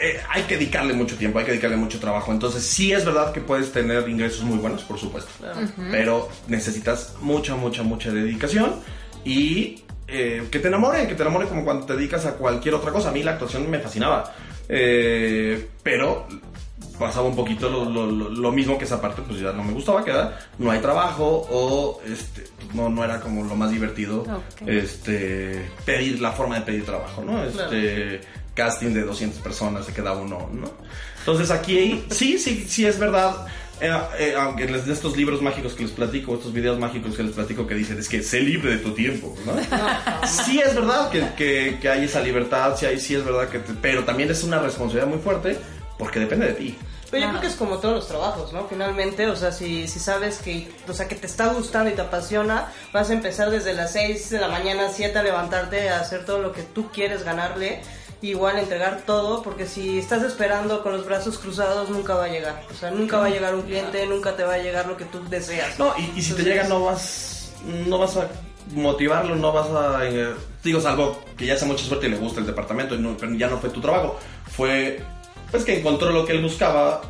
[0.00, 2.32] eh, hay que dedicarle mucho tiempo, hay que dedicarle mucho trabajo.
[2.32, 5.30] Entonces, sí es verdad que puedes tener ingresos muy buenos, por supuesto.
[5.90, 8.74] Pero necesitas mucha, mucha, mucha dedicación
[9.24, 12.90] y eh, que te enamore, que te enamore como cuando te dedicas a cualquier otra
[12.92, 13.08] cosa.
[13.10, 14.32] A mí la actuación me fascinaba.
[14.68, 16.26] Eh, pero
[16.98, 19.72] pasaba un poquito lo, lo- lo- lo mismo que esa parte, pues ya no me
[19.72, 24.20] gustaba, que era no hay trabajo o este, no, no era como lo más divertido
[24.22, 24.68] Ok.
[24.68, 27.42] este, pedir la forma de pedir trabajo, ¿no?
[27.44, 28.20] Este,
[28.54, 30.70] casting de 200 personas, se queda uno, ¿no?
[31.18, 33.46] Entonces aquí sí, sí, sí es verdad.
[33.80, 37.22] eh, eh, aunque les de estos libros mágicos que les platico, estos videos mágicos que
[37.24, 39.54] les platico que dicen es que sé libre de tu tiempo, ¿no?
[40.26, 43.58] sí es verdad que, que- que hay esa libertad, sí, hay, sí es verdad que,
[43.58, 45.58] te- pero también es una responsabilidad muy fuerte
[45.98, 46.78] porque depende de ti.
[47.10, 48.66] Pero yo creo que es como todos los trabajos, ¿no?
[48.66, 52.00] Finalmente, o sea, si, si sabes que, o sea, que te está gustando y te
[52.00, 56.24] apasiona, vas a empezar desde las 6 de la mañana, 7 a levantarte a hacer
[56.24, 57.82] todo lo que tú quieres ganarle.
[58.24, 62.62] Igual entregar todo, porque si estás esperando con los brazos cruzados, nunca va a llegar.
[62.70, 65.04] O sea, nunca va a llegar un cliente, nunca te va a llegar lo que
[65.04, 65.78] tú deseas.
[65.78, 67.52] No, y, y si te llega no vas
[67.86, 68.28] no vas a
[68.72, 72.40] motivarlo, no vas a eh, digo salvo que ya sea mucha suerte y le gusta
[72.40, 74.18] el departamento y no- pero ya no fue tu trabajo,
[74.50, 75.02] fue
[75.50, 77.02] pues que encontró lo que él buscaba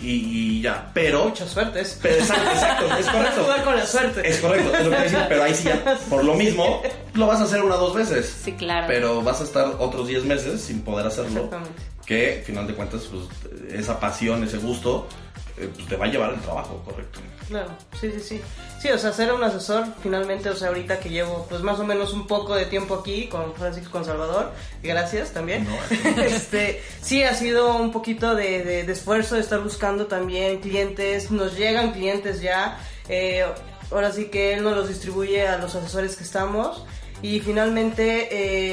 [0.00, 1.80] y, y ya, pero Mucha suerte.
[1.80, 3.42] Es, pero exacto, exacto, es correcto.
[3.42, 4.28] jugar con la suerte.
[4.28, 6.82] Es correcto, es lo que decir, pero ahí sí ya, por lo mismo,
[7.14, 8.34] lo vas a hacer una o dos veces.
[8.44, 8.86] Sí, claro.
[8.86, 11.44] Pero vas a estar otros 10 meses sin poder hacerlo.
[11.44, 11.82] Exactamente.
[12.06, 13.24] Que, final de cuentas, pues,
[13.72, 15.06] esa pasión, ese gusto,
[15.56, 17.20] eh, pues, te va a llevar el trabajo, correcto.
[17.48, 18.40] Claro, sí, sí, sí.
[18.80, 21.84] Sí, o sea, ser un asesor, finalmente, o sea, ahorita que llevo pues más o
[21.84, 25.66] menos un poco de tiempo aquí con Francisco con Salvador, gracias también.
[26.18, 31.30] este, sí, ha sido un poquito de, de- de esfuerzo de estar buscando también clientes,
[31.30, 32.78] nos llegan clientes ya,
[33.08, 33.46] eh,
[33.90, 36.84] ahora sí que él nos los distribuye a los asesores que estamos.
[37.20, 38.28] Y finalmente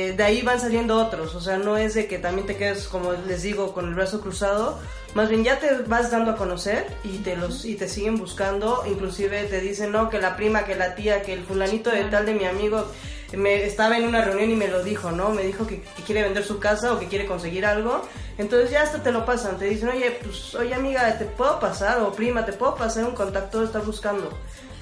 [0.09, 2.87] eh, de ahí van saliendo otros, o sea, no es de que también te quedes,
[2.87, 4.79] como les digo, con el brazo cruzado,
[5.15, 8.83] más bien ya te vas dando a conocer y te los y te siguen buscando,
[8.85, 12.25] inclusive te dicen, no, que la prima, que la tía, que el fulanito de tal
[12.25, 12.85] de mi amigo
[13.33, 15.29] me estaba en una reunión y me lo dijo, ¿no?
[15.29, 18.01] Me dijo que, que quiere vender su casa o que quiere conseguir algo,
[18.37, 22.01] entonces ya hasta te lo pasan, te dicen, oye, pues, oye amiga, ¿te puedo pasar?
[22.01, 23.63] O prima, ¿te puedo pasar un contacto?
[23.63, 24.29] Estás buscando.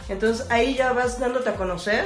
[0.10, 2.06] Entonces ahí ya vas dándote a conocer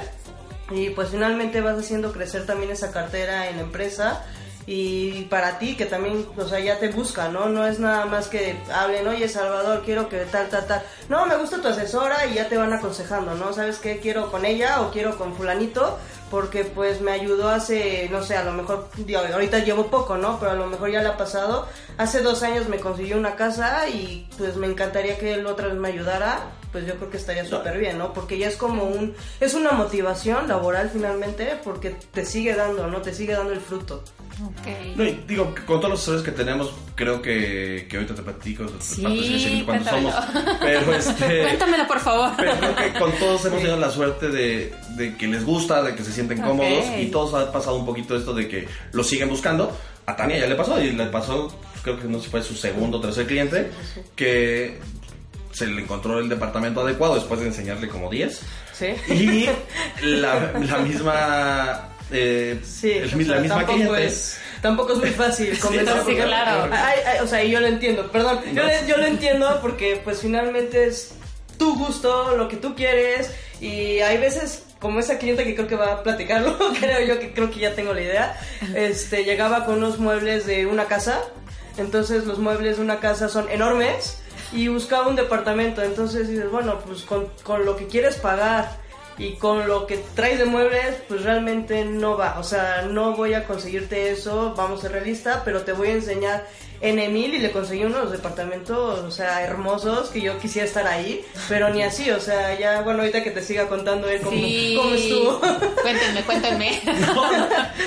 [0.70, 4.26] y pues finalmente vas haciendo crecer también esa cartera en la empresa
[4.70, 7.48] y para ti que también, o sea, ya te busca, ¿no?
[7.48, 10.84] No es nada más que hablen, oye Salvador, quiero que tal, tal, tal.
[11.08, 13.54] No, me gusta tu asesora y ya te van aconsejando, ¿no?
[13.54, 14.00] ¿Sabes qué?
[14.00, 15.98] Quiero con ella o quiero con fulanito
[16.30, 18.90] porque pues me ayudó hace, no sé, a lo mejor,
[19.34, 20.38] ahorita llevo poco, ¿no?
[20.38, 21.66] Pero a lo mejor ya le ha pasado.
[21.98, 25.78] Hace dos años me consiguió una casa y pues me encantaría que él otra vez
[25.78, 26.52] me ayudara.
[26.78, 28.14] Pues yo creo que estaría súper bien, ¿no?
[28.14, 33.02] Porque ya es como un, es una motivación laboral finalmente porque te sigue dando, ¿no?
[33.02, 34.04] Te sigue dando el fruto.
[34.46, 34.96] Ok.
[34.96, 38.66] No, y digo, con todos los asesores que tenemos, creo que, que ahorita te platico
[38.80, 40.14] Sí, cuántos somos.
[40.60, 41.42] Pero este.
[41.46, 42.30] Cuéntamelo, por favor.
[42.38, 45.96] Pero creo que con todos hemos tenido la suerte de, de que les gusta, de
[45.96, 46.46] que se sienten Ok.
[46.50, 49.76] cómodos y todos ha pasado un poquito esto de que lo siguen buscando.
[50.06, 51.52] A Tania ya le pasó y le pasó,
[51.82, 53.72] creo que no sé si fue su segundo o tercer cliente,
[54.16, 54.80] que
[55.58, 58.42] se le encontró el departamento adecuado después de enseñarle como 10
[58.74, 58.88] ¿Sí?
[59.12, 59.50] y
[60.06, 61.90] la, la misma...
[62.12, 66.02] eh, Sí, el- o sea, la misma tampoco cliente es, tampoco es muy fácil convencer.
[66.06, 66.70] sí, claro.
[66.72, 70.22] Ay, ay, o sea, yo lo entiendo, perdón, yo, le- yo lo entiendo porque pues
[70.22, 71.14] finalmente es
[71.58, 75.76] tu gusto, lo que tú quieres y hay veces como esa cliente que creo que
[75.76, 78.40] va a platicarlo, creo yo que creo que ya tengo la idea,
[78.76, 81.20] este llegaba con unos muebles de una casa,
[81.78, 84.20] entonces los muebles de una casa son enormes
[84.52, 88.86] y buscaba un departamento, entonces dices, bueno, pues con, con lo que quieres pagar
[89.20, 92.38] y con lo que traes de muebles, pues realmente no va.
[92.40, 95.94] O sea, no voy a conseguirte eso, vamos a ser realista, pero te voy a
[95.94, 96.46] enseñar
[96.82, 101.26] N mil y le conseguí unos departamentos, o sea, hermosos, que yo quisiera estar ahí,
[101.50, 104.76] pero ni así, o sea, ya, bueno, ahorita que te siga contando él cómo, Sí.
[104.78, 105.40] cómo estuvo.
[105.82, 106.80] Cuéntenme, cuéntenme.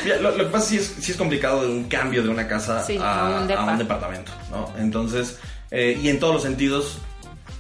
[0.04, 2.24] Mira, lo, lo que pasa es que sí es, sí es complicado de un cambio
[2.24, 4.68] de una casa Sí, a, un a un departamento, ¿no?
[4.78, 5.38] Entonces,
[5.70, 6.98] eh, y en todos los sentidos,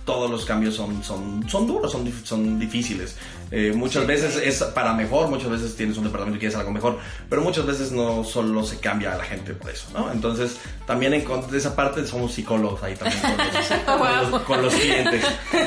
[0.04, 3.16] todos los cambios son, son, son duros, son, son difíciles.
[3.52, 6.98] Eh, muchas veces es para mejor, muchas veces tienes un departamento y quieres algo mejor,
[7.28, 10.12] pero muchas veces no solo se cambia a la gente por eso, ¿no?
[10.12, 14.62] Entonces, también en de esa parte somos psicólogos ahí también con los, con los- con
[14.62, 15.24] los clientes.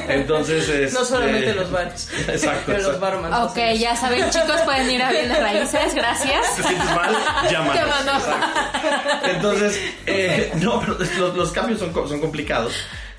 [0.07, 3.51] Entonces, No este, solamente los bares, Exacto, pero los barmans.
[3.51, 6.55] Ok, ya saben, chicos, pueden ir a bienes raíces, gracias.
[6.55, 7.13] te sientes mal,
[7.51, 8.23] llámanos.
[9.25, 12.73] Entonces, eh, no, pero los, los cambios son, son complicados.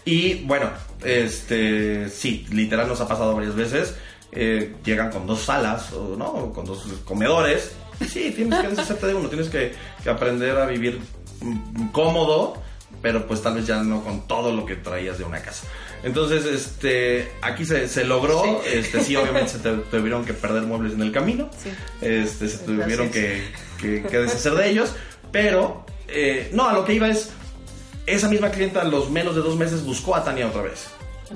[0.06, 0.70] Y bueno,
[1.02, 3.94] este, sí, literal nos ha pasado varias veces.
[4.34, 7.72] Eh, llegan con dos salas, o no, con dos comedores.
[8.08, 9.72] Sí, tienes que deshacerte de uno, tienes que,
[10.02, 10.98] que aprender a vivir
[11.40, 12.54] mm, cómodo,
[13.00, 15.66] pero pues tal vez ya no con todo lo que traías de una casa.
[16.02, 20.94] Entonces, este, aquí se, se logró, este, sí, obviamente se te- tuvieron que perder muebles
[20.94, 21.70] en el camino, Sí.
[22.00, 23.44] este, se tuvieron que,
[23.80, 24.92] que- que deshacer de ellos,
[25.30, 27.30] pero, eh, no, a lo que iba es,
[28.06, 30.86] esa misma clienta a los menos de dos meses buscó a Tania otra vez,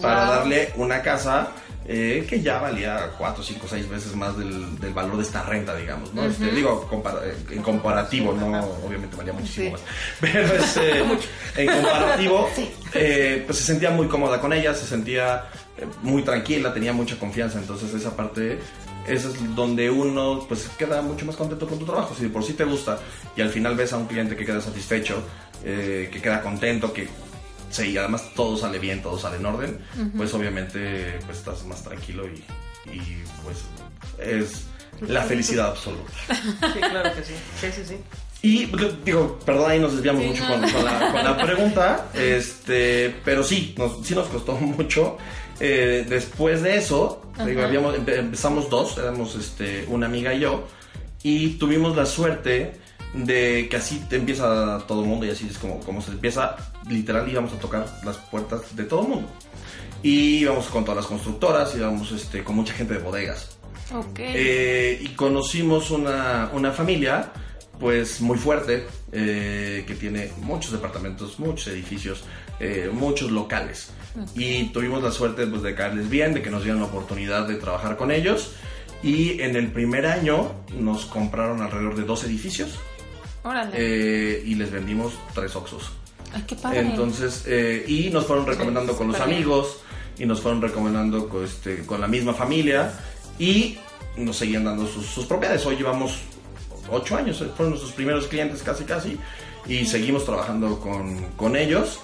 [0.02, 0.34] para Wow.
[0.34, 1.48] darle una casa
[1.90, 5.74] eh, que ya valía cuatro, cinco, seis veces más del, del valor de esta renta,
[5.74, 6.22] digamos, ¿no?
[6.26, 8.46] Este, digo, compara- en comparativo, no,
[8.86, 9.72] obviamente valía muchísimo Sí.
[9.72, 9.80] más,
[10.20, 10.98] pero este,
[11.56, 12.48] en comparativo,
[12.94, 15.46] eh, pues se sentía muy cómoda con ella, se sentía
[15.78, 18.58] eh, muy tranquila, tenía mucha confianza, entonces esa parte
[19.06, 22.14] eso es donde uno pues queda mucho más contento con tu trabajo.
[22.14, 22.98] Si de por sí te gusta
[23.34, 25.22] y al final ves a un cliente que queda satisfecho,
[25.64, 27.08] eh, que queda contento, que
[27.70, 29.78] sí, y además todo sale bien, todo sale en orden,
[30.16, 32.44] pues obviamente pues estás más tranquilo y,
[32.92, 33.58] y, pues
[34.18, 34.64] es
[35.00, 36.10] la felicidad absoluta.
[36.72, 37.34] Sí, claro que sí.
[37.60, 37.96] Sí, sí, sí.
[38.40, 38.66] Y
[39.04, 40.60] digo, perdón, ahí nos desviamos Sí, mucho no.
[40.60, 45.18] con, con la, con la pregunta, este, pero sí, nos, sí nos costó mucho.
[45.60, 50.68] Eh, después de eso, digo, habíamos, empe- empezamos dos, éramos este, una amiga y yo,
[51.24, 52.78] y tuvimos la suerte
[53.14, 56.56] de que así te empieza todo el mundo y así es como, como se empieza,
[56.88, 59.28] literal íbamos a tocar las puertas de todo el mundo.
[60.02, 63.58] Y íbamos con todas las constructoras, íbamos este, con mucha gente de bodegas.
[63.92, 64.18] Ok.
[64.18, 67.32] Eh, y conocimos una, una familia,
[67.80, 72.24] pues muy fuerte, eh, que tiene muchos departamentos, muchos edificios,
[72.60, 73.90] eh, muchos locales.
[74.34, 77.56] Y tuvimos la suerte pues, de caerles bien, de que nos dieran la oportunidad de
[77.56, 78.52] trabajar con ellos.
[79.02, 82.78] Y en el primer año nos compraron alrededor de dos edificios
[83.42, 83.70] Órale.
[83.74, 85.92] eh, y les vendimos tres Oxos.
[86.34, 86.80] Ay, qué padre.
[86.80, 89.78] Entonces, eh, y nos fueron recomendando con los amigos
[90.18, 92.92] y nos fueron recomendando con, este, con la misma familia
[93.38, 93.78] y
[94.16, 95.64] nos seguían dando sus, sus propiedades.
[95.64, 96.18] Hoy llevamos
[96.90, 99.16] ocho años, eh, fueron nuestros primeros clientes casi casi
[99.66, 102.00] y seguimos trabajando con, con ellos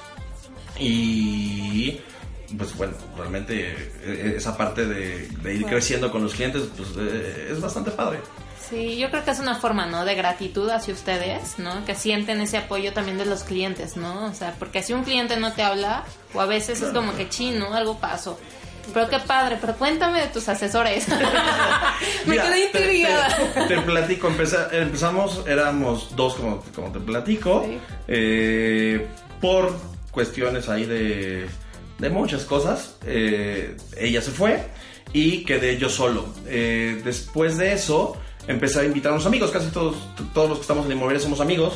[0.78, 1.98] y
[2.56, 3.70] pues bueno, realmente
[4.02, 6.90] eh, esa parte de, de ir creciendo con los clientes pues
[7.50, 8.20] es bastante padre.
[8.70, 10.04] Sí, yo creo que es una forma, ¿no?
[10.04, 11.84] De gratitud hacia ustedes, ¿no?
[11.84, 14.26] Que sienten ese apoyo también de los clientes, ¿no?
[14.26, 17.28] O sea, porque si un cliente no te habla, o a veces es como que
[17.28, 18.38] chino, algo pasó.
[18.92, 21.08] Pero qué padre, pero cuéntame de tus asesores.
[22.26, 23.36] Me Mira, quedé te- intrigada.
[23.68, 27.78] Te, te platico, empeza- empezamos, éramos dos como, como te platico, Sí.
[28.08, 29.06] eh,
[29.40, 29.74] por
[30.10, 31.46] cuestiones ahí de,
[31.98, 32.96] de muchas cosas.
[33.06, 34.62] eh, ella se fue
[35.12, 36.26] y quedé yo solo.
[36.46, 39.96] Eh, después de eso, empecé a invitar a unos amigos, casi todos,
[40.32, 41.74] todos los que estamos en inmobiliaria somos amigos.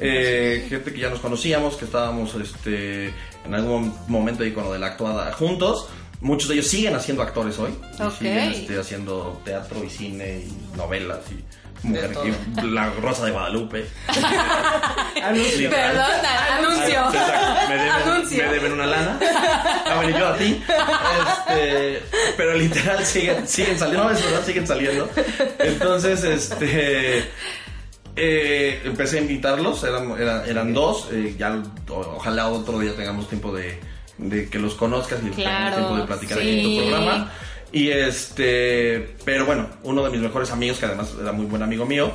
[0.00, 3.12] eh, gente que ya nos conocíamos, que estábamos este,
[3.44, 5.88] en algún momento ahí con lo de la actuada juntos.
[6.20, 7.72] Muchos de ellos siguen haciendo actores hoy.
[7.98, 11.44] y siguen este, haciendo teatro y cine y novelas y,
[11.82, 12.10] mujer-
[12.64, 13.86] La Rosa de Guadalupe.
[15.22, 15.70] Anuncio.
[15.70, 16.10] Perdón,
[16.58, 17.04] anuncio.
[17.12, 18.44] Exacto, me deben, Anuncio.
[18.46, 19.18] me deben una lana.
[19.86, 20.62] A ver, y yo a ti.
[21.48, 22.02] Este,
[22.36, 24.04] pero literal siguen, siguen saliendo.
[24.04, 25.10] No, es verdad, siguen saliendo.
[25.58, 27.30] Entonces, este.
[28.16, 31.08] eh, empecé a invitarlos, eran, era- eran dos.
[31.12, 33.78] eh, ya, ojalá otro día tengamos tiempo de,
[34.18, 36.76] de que los conozcas y Claro, tengamos tiempo de platicar aquí en sí.
[36.82, 37.30] tu programa.
[37.72, 41.84] Y este, pero bueno, uno de mis mejores amigos, que además era muy buen amigo
[41.84, 42.12] mío,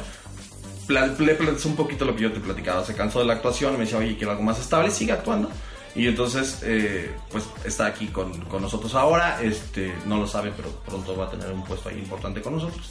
[0.87, 1.35] le
[1.65, 2.83] un poquito lo que yo te platicaba.
[2.85, 5.49] Se cansó de la actuación, me decía, oye, quiero algo más estable, sigue actuando.
[5.95, 9.39] Y entonces, eh, pues está aquí con, con nosotros ahora.
[9.43, 12.89] Este, no lo sabe, pero pronto va a tener un puesto ahí importante con nosotros.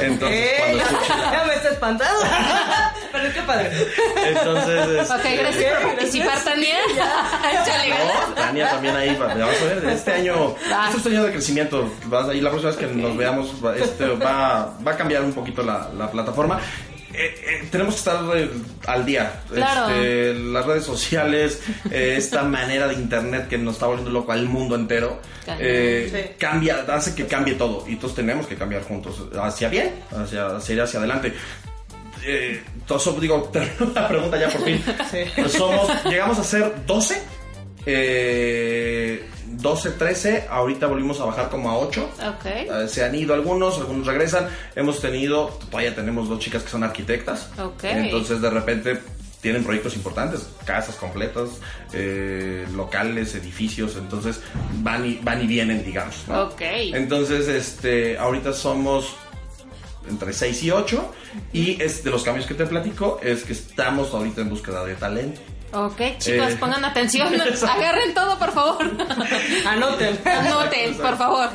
[0.00, 0.54] Entonces, ¡Eh!
[0.58, 2.20] cuando escuche la- Ya me está espantando.
[3.12, 3.70] Pero qué padre.
[4.28, 6.76] Entonces, Ok, este, gracias por participar, Tania.
[8.28, 10.86] No, Tania también ahí, va- ya vas a ver, este año, Va.
[10.86, 13.76] este es un año de crecimiento, vas ahí, la próxima vez que nos veamos, va,
[13.76, 16.60] este, va, va a cambiar un poquito la, la plataforma.
[17.12, 18.48] Eh, eh, tenemos que estar eh,
[18.86, 19.40] al día.
[19.52, 19.94] Claro.
[19.94, 24.46] Este, las redes sociales, eh, esta manera de internet que nos está volviendo loco al
[24.46, 25.60] mundo entero, Cañón.
[25.62, 26.34] eh, Sí.
[26.38, 27.84] cambia, hace que cambie todo.
[27.88, 31.32] Y todos tenemos que cambiar juntos, hacia bien, hacia, hacia, ir hacia adelante.
[32.24, 34.82] Eh, entonces, digo, termino la pregunta ya por fin.
[35.10, 35.48] Sí.
[35.48, 37.20] Somos, llegamos a ser 12
[37.86, 42.10] eh, 12, 13, ahorita volvimos a bajar como a 8.
[42.28, 42.46] Ok.
[42.46, 44.48] Eh, se han ido algunos, algunos regresan.
[44.74, 47.50] Hemos tenido, todavía tenemos dos chicas que son arquitectas.
[47.58, 47.84] Ok.
[47.84, 49.00] Entonces de repente
[49.40, 51.48] tienen proyectos importantes, casas completas,
[51.92, 54.40] eh, locales, edificios, entonces
[54.82, 56.24] van y, van y vienen, digamos.
[56.92, 59.14] Entonces, este, ahorita somos
[60.08, 61.12] entre 6 y 8
[61.52, 64.94] y es de los cambios que te platico es que estamos ahorita en búsqueda de
[64.94, 65.40] talento.
[65.72, 66.56] Ok, chicos, Eh.
[66.58, 67.28] pongan atención.
[67.68, 68.90] Agarren todo, por favor.
[69.66, 70.18] Anoten.
[70.24, 71.48] Anoten, por favor.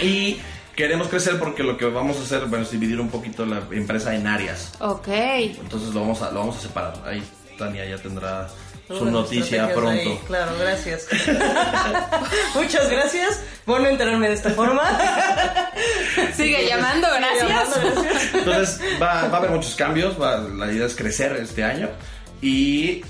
[0.00, 0.38] Y
[0.76, 4.14] queremos crecer porque lo que vamos a hacer bueno, es dividir un poquito la empresa
[4.14, 4.72] en áreas.
[4.80, 5.08] Ok.
[5.08, 6.94] Entonces lo vamos a, lo vamos a separar.
[7.04, 7.22] Ahí
[7.58, 8.48] Tania ya tendrá
[8.86, 9.90] su noticia pronto.
[9.90, 11.06] ahí, claro, gracias.
[12.54, 13.40] Muchas gracias.
[13.66, 14.82] Bueno enterarme de esta forma.
[16.34, 17.48] Sigue llamando, gracias.
[17.48, 18.34] Llamando, gracias.
[18.34, 21.90] Entonces va, va a haber muchos cambios, va- la idea es crecer este año
[22.40, 23.02] y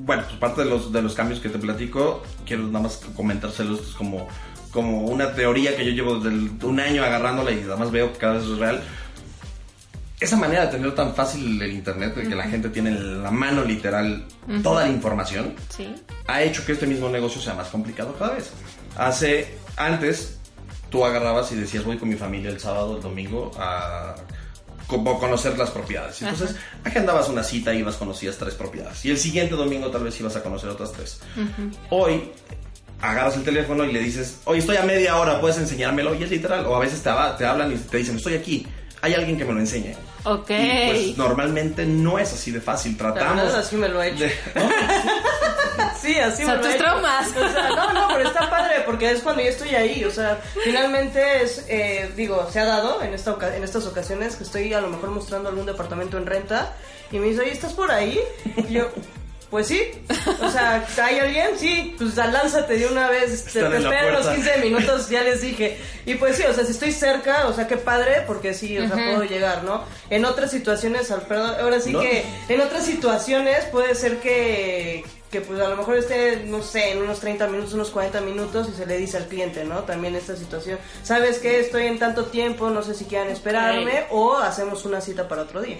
[0.00, 3.94] bueno, pues parte de los, de los cambios que te platico, quiero nada más comentárselos
[3.96, 4.26] como,
[4.70, 8.18] como una teoría que yo llevo desde el- un año agarrándola y además veo que
[8.18, 8.82] cada vez es real.
[10.20, 13.32] Esa manera de tener tan fácil el internet, de que la gente tiene en la
[13.32, 14.24] mano literal
[14.62, 15.92] toda la información, Sí.
[16.28, 18.50] ha hecho que este mismo negocio sea más complicado cada vez.
[18.96, 20.38] Hace, antes,
[20.90, 24.14] tú agarrabas y decías, voy con mi familia el sábado, el domingo a
[24.92, 26.20] como conocer las propiedades.
[26.20, 29.04] Entonces, agendabas una cita y ibas, conocías tres propiedades.
[29.04, 31.20] Y el siguiente domingo tal vez ibas a conocer otras tres.
[31.90, 32.30] Hoy,
[33.00, 36.14] agarras el teléfono y le dices, oye, estoy a media hora, ¿puedes enseñármelo?
[36.14, 36.66] Y es literal.
[36.66, 38.66] O a veces te, te hablan y te dicen, estoy aquí.
[39.00, 39.96] Hay alguien que me lo enseñe.
[40.24, 40.50] Ok.
[40.50, 42.96] Y pues normalmente no es así de fácil.
[42.96, 43.36] Tratamos...
[43.44, 44.24] verdad, así me lo he hecho.
[44.24, 44.68] de- ¿no?
[46.00, 46.84] Sí, así Son me lo tus he hecho.
[46.84, 47.28] traumas.
[47.28, 50.04] O sea, no, no, pero está padre porque es cuando yo estoy ahí.
[50.04, 54.42] O sea, finalmente es, eh, digo, se ha dado en, esta en estas ocasiones que
[54.44, 56.72] estoy a lo mejor mostrando algún departamento en renta
[57.12, 58.18] y me dice, oye, ¿estás por ahí?
[58.68, 58.88] Y yo,
[59.52, 59.82] pues sí.
[60.40, 61.50] O sea, ¿hay alguien?
[61.58, 63.44] Sí, pues lánzate de una vez.
[63.44, 64.34] Te, te espero los puerta.
[64.34, 65.76] 15 minutos, ya les dije.
[66.06, 68.88] Y pues sí, o sea, si estoy cerca, o sea, qué padre, porque sí, o
[68.88, 69.84] sea, puedo llegar, ¿no?
[70.08, 72.00] En otras situaciones, Alfredo, ahora sí No.
[72.00, 76.92] que en otras situaciones puede ser que, que pues a lo mejor esté, no sé,
[76.92, 79.80] en unos 30 minutos, unos 40 minutos y se le dice al cliente, ¿no?
[79.80, 80.78] También esta situación.
[81.02, 81.60] ¿Sabes qué?
[81.60, 85.60] Estoy en tanto tiempo, no sé si quieran esperarme o hacemos una cita para otro
[85.60, 85.76] día.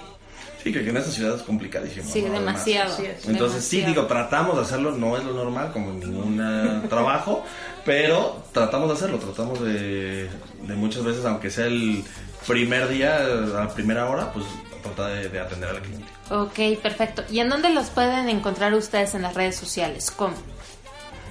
[0.62, 2.08] Sí, que en esta ciudad es complicadísimo.
[2.10, 2.94] Sí, demasiado.
[3.26, 7.44] Entonces sí, digo, tratamos de hacerlo, no es lo normal como en ningún eh, trabajo,
[7.84, 10.28] pero tratamos de hacerlo, tratamos de,
[10.62, 12.04] de muchas veces, aunque sea el
[12.46, 13.24] primer día, a
[13.64, 14.44] la primera hora, pues
[14.82, 16.06] tratar de, de atender al cliente.
[16.30, 17.22] Ok, perfecto.
[17.30, 20.10] ¿Y en dónde los pueden encontrar ustedes en las redes sociales?
[20.10, 20.34] ¿Cómo?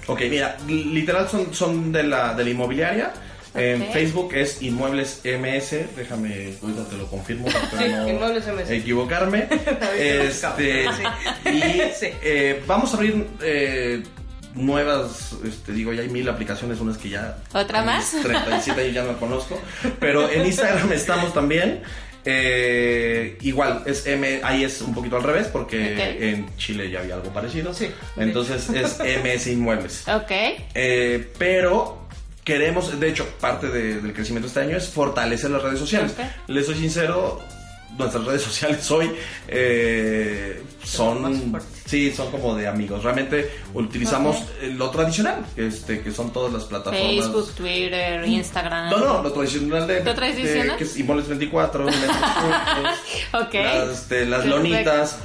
[0.08, 3.14] Ok, mira, li- literal son, son de, la, de la inmobiliaria.
[3.54, 3.92] En Ok.
[3.92, 8.72] Facebook es Inmuebles MS, déjame, ahorita te lo confirmo para Sí, no Inmuebles MS.
[8.72, 9.48] equivocarme.
[10.00, 10.86] este.
[11.46, 11.62] Y
[12.00, 12.08] Sí.
[12.24, 14.04] eh, vamos a abrir eh,
[14.56, 17.38] nuevas, este, digo, ya hay mil aplicaciones, unas que ya...
[17.54, 18.16] ¿Otra más?
[18.22, 19.60] 37 años ya no conozco,
[20.00, 21.82] pero en Instagram estamos también.
[22.24, 27.16] Eh, igual, es M, ahí es un poquito al revés porque en Chile ya había
[27.16, 27.74] algo parecido.
[27.74, 27.90] Sí.
[28.16, 30.08] Entonces es MS Inmuebles.
[30.08, 30.32] Ok.
[30.76, 32.01] Eh, pero
[32.44, 36.12] queremos, de hecho, parte de- del crecimiento de este año es fortalecer las redes sociales.
[36.18, 36.26] Ok.
[36.48, 37.42] Les soy sincero,
[37.98, 39.12] nuestras redes sociales hoy
[39.48, 43.04] eh, son, sí, son como de amigos.
[43.04, 47.02] Realmente utilizamos eh, lo tradicional, este, que son todas las plataformas.
[47.02, 48.90] Facebook, Twitter, Instagram.
[48.90, 50.70] No, no, lo tradicional de, ¿Lo tradicional?
[50.70, 53.00] de- que es Inmoles 24, Metros Juntos,
[53.48, 53.54] Ok.
[53.56, 55.18] las, este, las lonitas,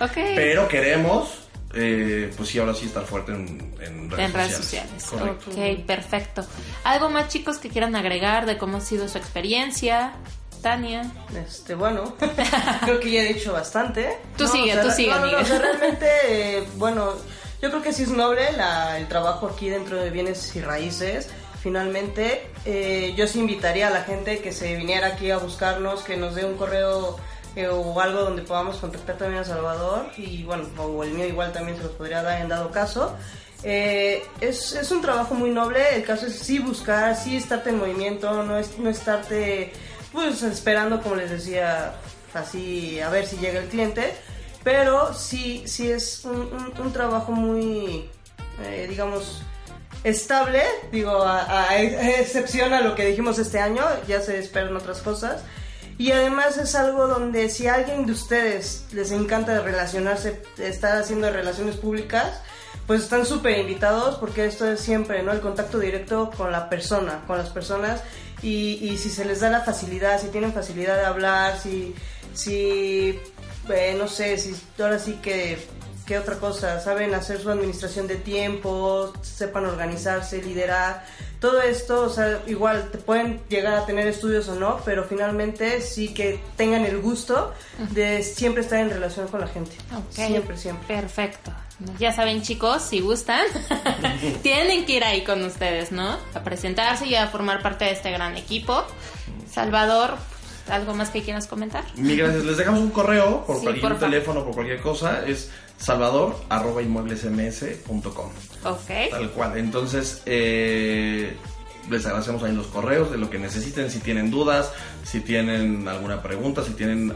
[0.00, 0.16] Ok.
[0.34, 1.28] pero queremos,
[1.74, 5.08] eh, pues sí, ahora sí estar fuerte en, en redes en redes sociales.
[5.12, 6.44] Ok, perfecto.
[6.84, 10.12] ¿Algo más chicos que quieran agregar de cómo ha sido su experiencia?
[10.62, 11.10] Tania.
[11.44, 12.14] Este, bueno,
[12.84, 14.16] creo que ya he dicho bastante.
[14.36, 15.40] Tú sigue, tú sigue, no, no, no, amiga.
[15.42, 17.14] o sea, realmente, eh, bueno,
[17.60, 21.28] yo creo que sí es noble la- el trabajo aquí dentro de bienes y raíces.
[21.62, 26.16] Finalmente, eh, yo sí invitaría a la gente que se viniera aquí a buscarnos, que
[26.16, 27.16] nos dé un correo
[27.56, 30.06] eh, o algo donde podamos contactar también a Salvador.
[30.16, 33.14] Y bueno, o el mío igual también se los podría dar en dado caso.
[33.64, 37.78] Eh, es, es un trabajo muy noble, el caso es sí buscar, sí estarte en
[37.78, 39.72] movimiento, no, es, no estarte
[40.10, 41.94] pues esperando, como les decía,
[42.34, 44.14] así a ver si llega el cliente,
[44.64, 48.10] pero sí, sí es un, un- un trabajo muy,
[48.64, 49.42] eh, digamos,
[50.02, 54.98] estable, digo, a, a excepción a lo que dijimos este año, ya se esperan otras
[55.02, 55.42] cosas.
[55.98, 61.30] Y además es algo donde si a alguien de ustedes les encanta relacionarse, estar haciendo
[61.30, 62.40] relaciones públicas,
[62.86, 65.32] pues están súper invitados porque esto es siempre, ¿no?
[65.32, 68.02] El contacto directo con la persona, con las personas.
[68.42, 71.94] Y, si se les da la facilidad, si tienen facilidad de hablar, si,
[72.34, 73.20] si
[73.68, 75.58] eh, no sé, si ahora sí que
[76.06, 76.80] ¿qué otra cosa?
[76.80, 81.04] Saben hacer su administración de tiempo, sepan organizarse, liderar.
[81.42, 85.80] Todo esto, o sea, igual te pueden llegar a tener estudios o no, pero finalmente
[85.80, 87.52] sí que tengan el gusto
[87.90, 89.72] de siempre estar en relación con la gente.
[89.92, 90.12] Ok.
[90.12, 90.86] Siempre, siempre.
[90.86, 91.52] Perfecto.
[91.98, 93.44] Ya saben, chicos, si gustan,
[94.42, 96.16] tienen que ir ahí con ustedes, ¿no?
[96.32, 98.84] A presentarse y a formar parte de este gran equipo.
[99.50, 100.16] Salvador,
[100.68, 101.84] ¿algo más que quieras comentar?
[101.96, 102.44] Mil gracias.
[102.44, 104.06] Les dejamos un correo por Sí, cualquier porfa.
[104.06, 105.26] teléfono, por cualquier cosa.
[105.26, 108.30] Es salvador arroba inmueblesms.com.
[108.64, 108.90] Ok.
[109.10, 109.58] Tal cual.
[109.58, 111.34] Entonces, eh,
[111.90, 113.90] les agradecemos ahí los correos de lo que necesiten.
[113.90, 114.72] Si tienen dudas,
[115.04, 117.12] si tienen alguna pregunta, si tienen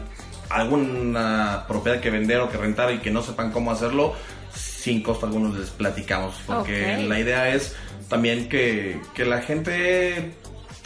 [0.49, 4.13] alguna propiedad que vender o que rentar y que no sepan cómo hacerlo,
[4.53, 6.35] sin costo alguno les platicamos.
[6.45, 7.75] Porque la idea es
[8.09, 10.33] también que, que la gente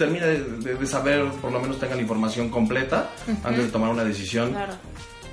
[0.04, 3.10] termine de, de- de saber, por lo menos tenga la información completa
[3.44, 4.74] antes de tomar una decisión Claro.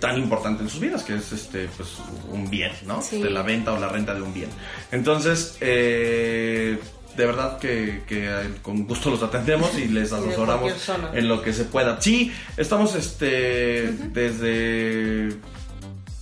[0.00, 1.88] tan importante en sus vidas, que es este pues
[2.30, 3.00] un bien, ¿no?
[3.02, 3.20] Sí.
[3.22, 4.50] De la venta o la renta de un bien.
[4.92, 6.78] Entonces, eh,
[7.16, 10.72] de verdad que, que, eh, con gusto los atendemos y les asesoramos
[11.14, 12.00] en lo que se pueda.
[12.00, 15.30] Sí, estamos este desde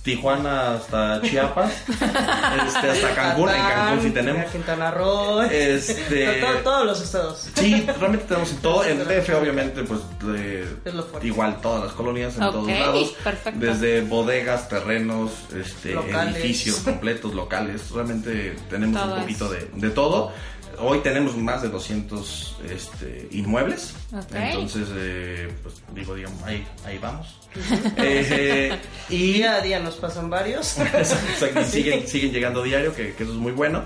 [0.07, 4.45] Tijuana hasta Chiapas, este, hasta Cancún, en Cancún sí tenemos.
[4.51, 5.41] Quintana Roo.
[5.41, 7.49] Este- Todo- todos los estados.
[7.55, 8.85] Sí, realmente tenemos en todo.
[8.85, 10.65] En DF, obviamente, pues de-
[11.23, 13.09] igual todas las colonias en todos lados.
[13.21, 13.59] perfecto.
[13.59, 16.37] Desde bodegas, terrenos, este, Locales.
[16.37, 17.91] edificios completos, locales.
[17.91, 20.31] Realmente tenemos Todo un poquito de, de todo.
[20.79, 23.93] Hoy tenemos más de 200 este, inmuebles.
[24.13, 24.31] Ok.
[24.35, 27.39] Entonces, eh, pues digo, digamos, ahí, ahí vamos.
[27.97, 28.77] Eh,
[29.09, 30.75] y Día a día nos pasan varios.
[31.61, 33.83] Y siguen, siguen llegando diario, que, que eso es muy bueno.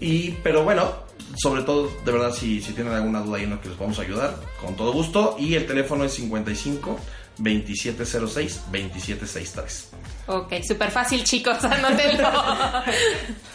[0.00, 0.92] Y, pero bueno,
[1.36, 3.98] sobre todo, de verdad, si, si tienen alguna duda ahí en lo que les vamos
[3.98, 5.36] a ayudar, con todo gusto.
[5.38, 6.98] Y el teléfono es 55
[7.38, 9.88] 2706 2763.
[10.28, 12.28] Ok, súper fácil, chicos, anótenlo.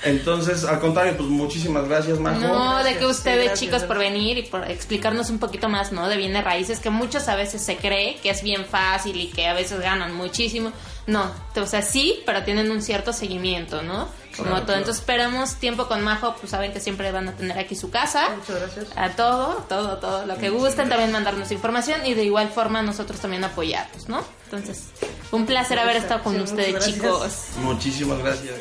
[0.04, 2.40] Entonces, al contrario, pues muchísimas gracias, Majo.
[2.40, 3.60] No, de que ustedes, sí, gracias.
[3.60, 6.08] chicos, por venir y por explicarnos un poquito más, ¿no?
[6.08, 9.48] De bienes raíces, que muchos a veces se cree que es bien fácil y que
[9.48, 10.72] a veces ganan muchísimo.
[11.12, 14.08] No, o sea, sí, pero tienen un cierto seguimiento, ¿no?
[14.38, 14.66] Como Claro, todo.
[14.66, 14.80] claro.
[14.80, 18.30] Entonces esperamos tiempo con Majo, pues saben que siempre van a tener aquí su casa.
[18.38, 18.88] Muchas gracias.
[18.96, 23.20] A todo, todo, todo lo que gusten, también mandarnos información y de igual forma nosotros
[23.20, 24.24] también apoyarlos, ¿no?
[24.46, 24.86] Entonces,
[25.32, 27.48] un placer haber estado con Sí, ustedes, chicos.
[27.58, 28.56] Muchísimas gracias.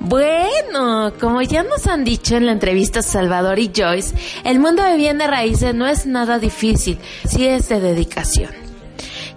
[0.00, 4.96] Bueno, como ya nos han dicho en la entrevista Salvador y Joyce, el mundo de
[4.96, 6.98] bienes raíces no es nada difícil,
[7.28, 8.50] si es de dedicación.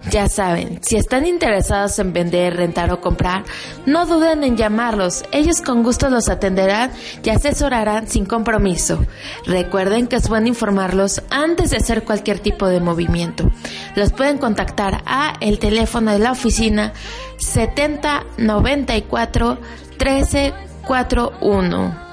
[0.10, 3.44] Ya saben, si están interesados en vender, rentar o comprar,
[3.86, 5.24] no duden en llamarlos.
[5.32, 6.92] Ellos con gusto los atenderán
[7.24, 9.06] y asesorarán sin compromiso.
[9.46, 13.50] Recuerden que es bueno informarlos antes de hacer cualquier tipo de movimiento.
[13.96, 16.92] Los pueden contactar a el teléfono de la oficina
[17.38, 19.58] 7094
[19.98, 22.04] 1341.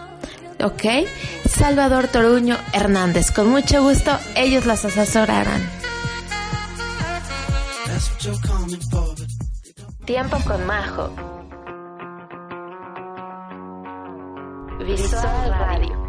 [0.63, 0.85] ¿Ok?
[1.49, 3.31] Salvador Toruño Hernández.
[3.31, 5.69] Con mucho gusto, ellos las asesorarán.
[10.05, 11.11] Tiempo con Majo.
[14.85, 16.00] Visual Radio.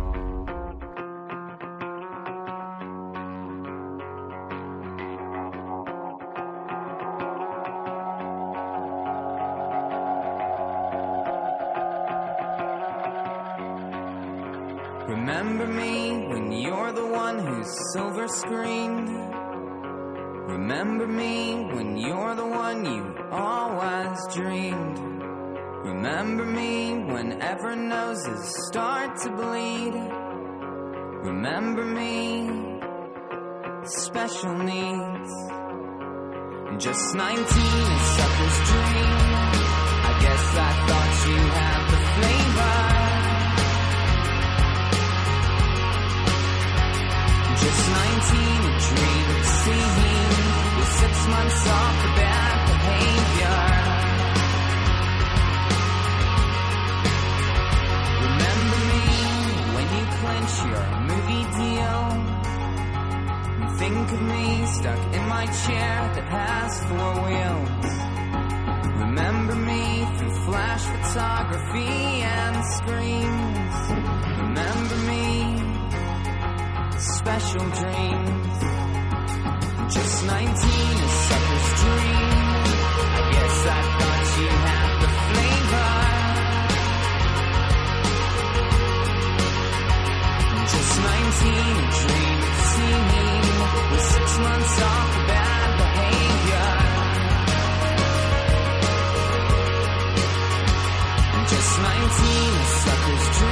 [15.42, 19.10] Remember me when you're the one who's silver screened.
[20.54, 25.00] Remember me when you're the one you always dreamed.
[25.84, 29.96] Remember me whenever noses start to bleed.
[31.26, 32.80] Remember me,
[33.84, 35.32] special needs.
[36.78, 39.22] Just 19, a sucker's dream.
[40.06, 42.91] I guess I thought you had the flavor.
[47.62, 49.28] Just 19, a dream
[49.62, 50.36] seeing
[50.78, 53.62] with six months off for bad behavior.
[58.28, 59.06] Remember me
[59.76, 62.04] when you clench your movie deal.
[63.62, 67.92] And think of me stuck in my chair that has four wheels.
[69.06, 69.84] Remember me
[70.18, 71.94] through flash photography
[72.40, 73.78] and screens.
[74.46, 75.11] Remember me
[77.02, 78.60] special dreams.
[79.94, 82.30] Just 19, a sucker's dream.
[83.12, 85.92] I guess I thought you had the flavor.
[90.74, 93.10] Just 19, a dream it seemed.
[93.92, 96.72] With six months off of bad behavior.
[101.50, 103.51] Just 19, a sucker's dream.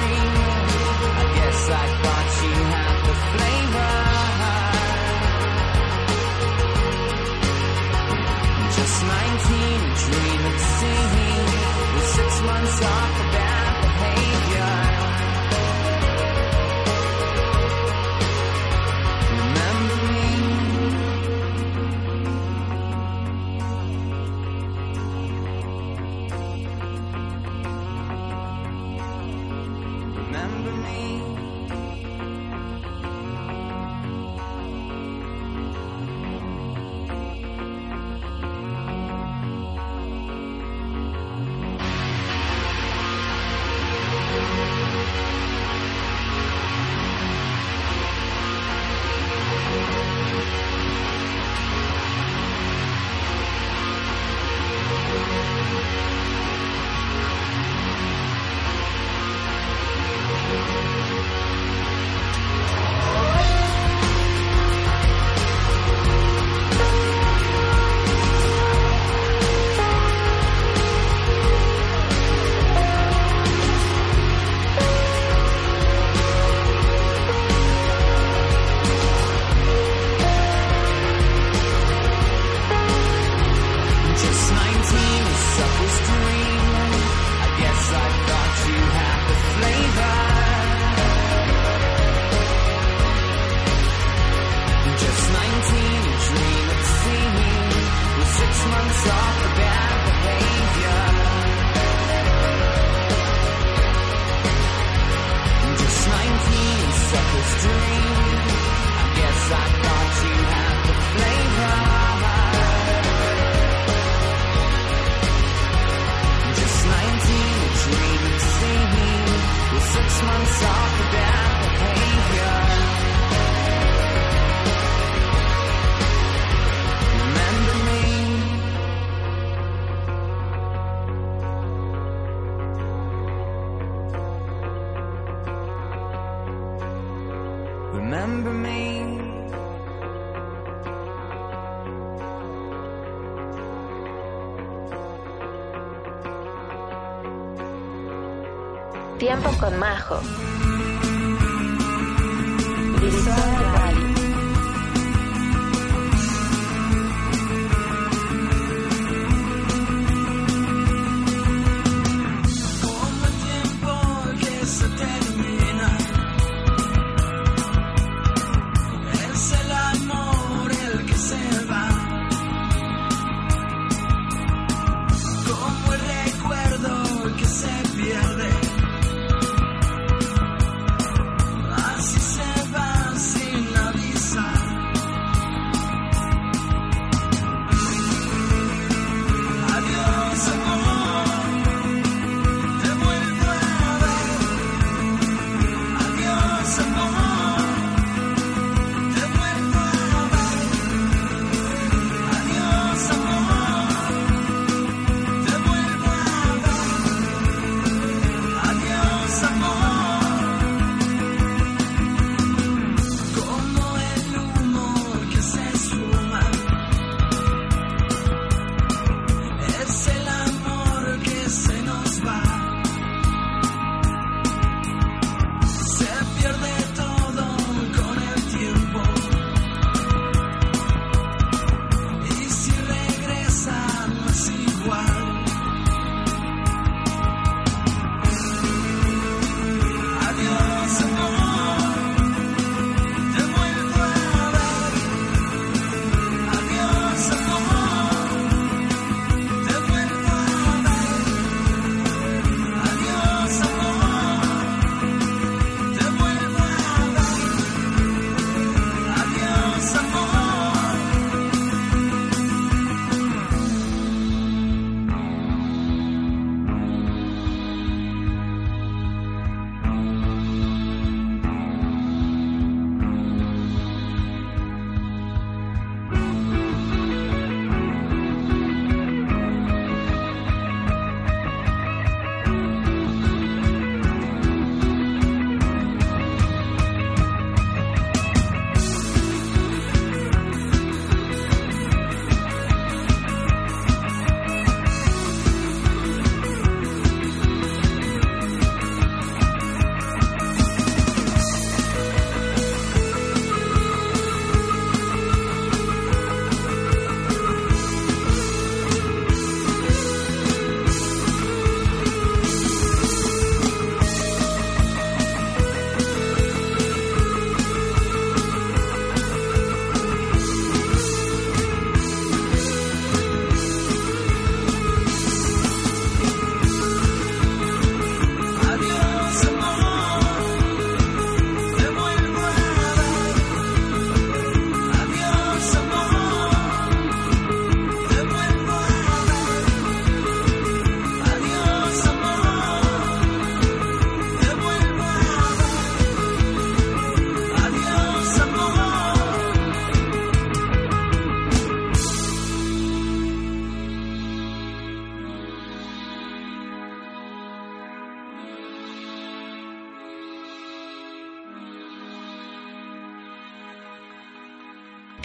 [12.70, 13.29] outside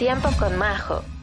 [0.05, 1.14] Tiempo con Majo.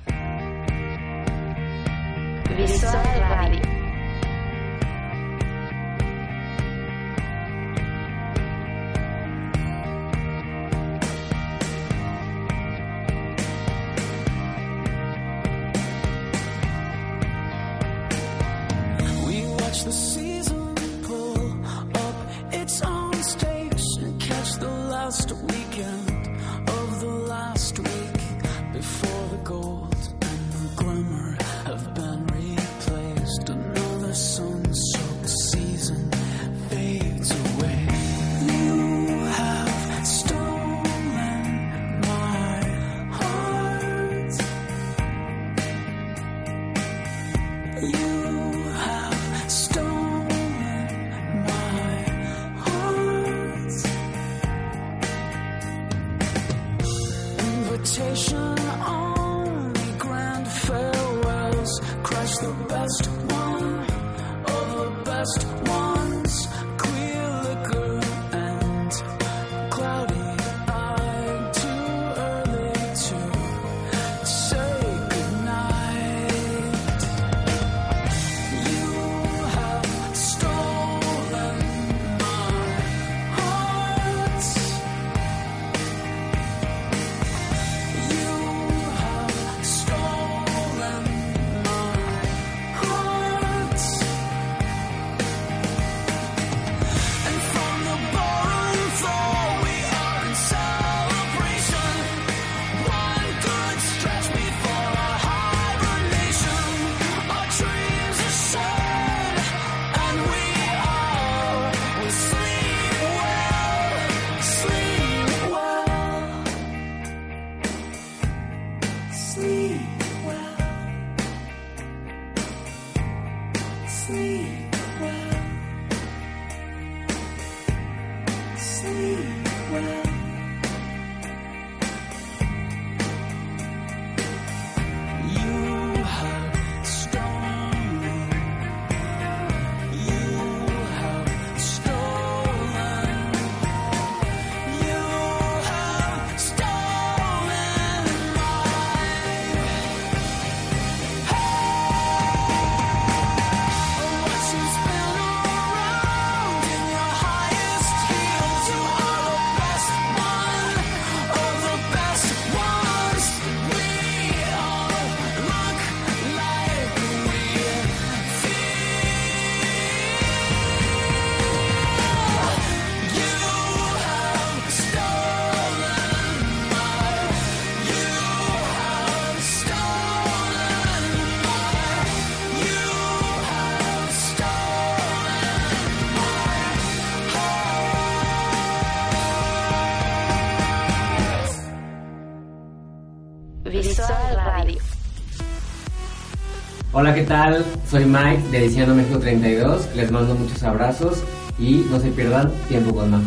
[197.14, 197.64] ¿Qué tal?
[197.90, 199.94] Soy Mike de Diciendo México 32.
[199.94, 201.22] Les mando muchos abrazos
[201.58, 203.24] y no se pierdan tiempo con Majo.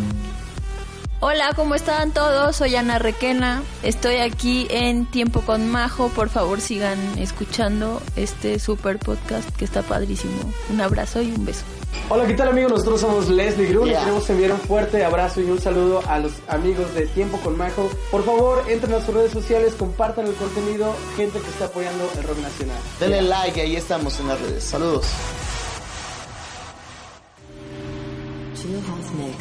[1.20, 2.56] Hola, ¿cómo están todos?
[2.56, 3.62] Soy Ana Requena.
[3.82, 6.08] Estoy aquí en Tiempo con Majo.
[6.08, 10.52] Por favor, sigan escuchando este super podcast que está padrísimo.
[10.70, 11.64] Un abrazo y un beso.
[12.08, 12.70] Hola, ¿qué tal amigos?
[12.70, 16.34] Nosotros somos Leslie Gru y queremos enviar un fuerte abrazo y un saludo a los
[16.46, 17.90] amigos de Tiempo con Majo.
[18.12, 22.22] Por favor, entren a sus redes sociales, compartan el contenido, gente que está apoyando el
[22.22, 22.76] rock nacional.
[23.00, 24.62] Denle like, ahí estamos en las redes.
[24.62, 25.04] Saludos.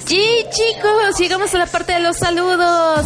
[0.10, 3.06] Y chicos, llegamos a la parte de los saludos.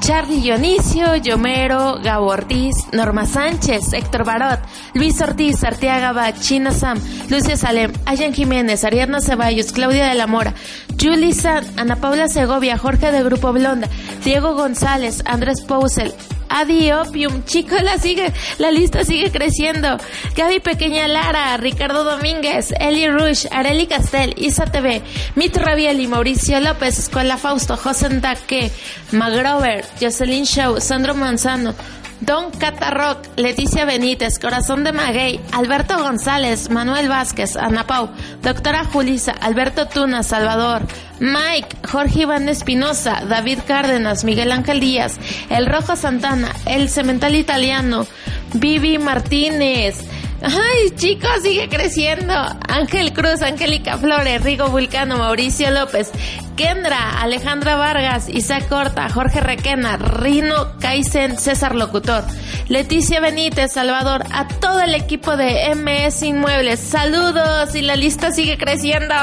[0.00, 4.60] Charlie Dionisio, Yomero, Gabo Ortiz, Norma Sánchez, Héctor Barot,
[4.94, 6.98] Luis Ortiz, Arteaga Bach, China Sam,
[7.30, 10.54] Lucia Salem, Ayan Jiménez, Ariadna Ceballos, Claudia de la Mora,
[11.00, 13.88] Julie San, Ana Paula Segovia, Jorge de Grupo Blonda,
[14.24, 16.14] Diego González, Andrés Pousel,
[16.48, 19.98] Adi Opium, chicos, la sigue, la lista sigue creciendo.
[20.34, 25.02] Gaby Pequeña Lara, Ricardo Domínguez, Eli Rush, Areli Castel, Isa TV,
[25.34, 28.72] Mit Rabiel Mauricio López, Escuela Fausto, José Ndaque,
[29.12, 31.74] Magrover, Jocelyn Show, Sandro Manzano,
[32.20, 38.10] Don Catarrock, Leticia Benítez, Corazón de Maguey, Alberto González, Manuel Vázquez, Ana Pau,
[38.42, 40.82] Doctora Julisa, Alberto Tuna, Salvador,
[41.20, 48.06] Mike, Jorge Iván Espinosa, David Cárdenas, Miguel Ángel Díaz, El Rojo Santana, El Cemental Italiano,
[48.54, 50.04] Vivi Martínez,
[50.42, 52.32] Ay, chicos, sigue creciendo.
[52.68, 56.12] Ángel Cruz, Angélica Flores, Rigo Vulcano, Mauricio López,
[56.56, 62.24] Kendra, Alejandra Vargas, Isaac Corta, Jorge Requena, Rino Kaizen, César Locutor,
[62.68, 66.78] Leticia Benítez, Salvador, a todo el equipo de MS Inmuebles.
[66.78, 69.14] Saludos y la lista sigue creciendo.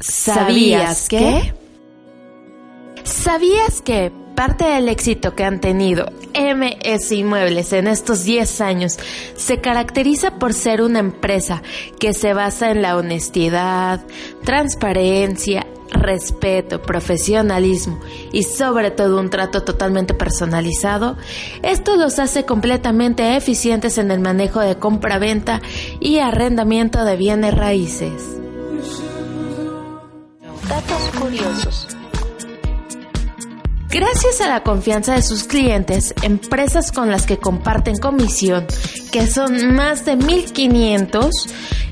[0.00, 1.54] ¿Sabías que?
[3.04, 8.98] ¿Sabías que parte del éxito que han tenido MS Inmuebles en estos 10 años
[9.36, 11.62] se caracteriza por ser una empresa
[11.98, 14.00] que se basa en la honestidad,
[14.44, 18.00] transparencia, respeto, profesionalismo
[18.32, 21.16] y sobre todo un trato totalmente personalizado?
[21.62, 25.60] Esto los hace completamente eficientes en el manejo de compra-venta
[26.00, 28.36] y arrendamiento de bienes raíces.
[30.68, 31.99] Datos curiosos.
[33.90, 38.66] Gracias a la confianza de sus clientes, empresas con las que comparten comisión,
[39.10, 41.30] que son más de 1500,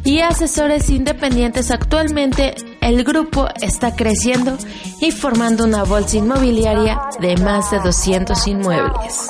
[0.05, 4.57] y asesores independientes, actualmente el grupo está creciendo
[5.01, 9.29] y formando una bolsa inmobiliaria de más de 200 inmuebles.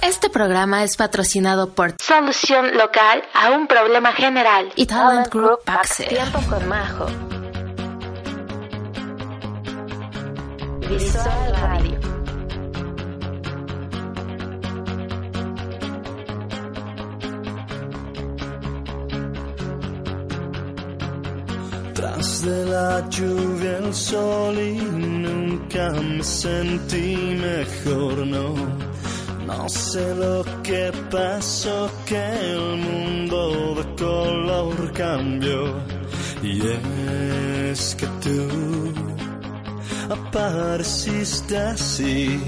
[0.00, 6.08] Este programa es patrocinado por Solución Local a un problema general y Talent Group Access.
[6.08, 7.37] Tiempo con Majo.
[10.88, 11.04] Tras
[22.42, 28.54] de la lluvia el sol y nunca me sentí mejor, no.
[29.46, 35.74] No sé lo que pasó, que el mundo de color cambió.
[36.42, 36.62] Y
[37.70, 38.48] es que tú
[40.10, 42.40] apareciste así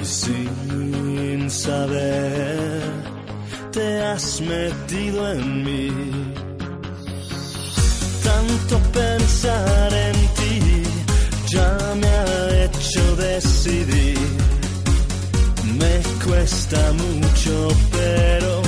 [0.00, 2.82] y sin saber
[3.72, 5.90] te has metido en mí
[8.22, 10.82] tanto pensar en ti
[11.54, 14.18] ya me ha hecho decidir.
[15.78, 15.94] Me
[16.24, 18.63] cuesta mucho, pero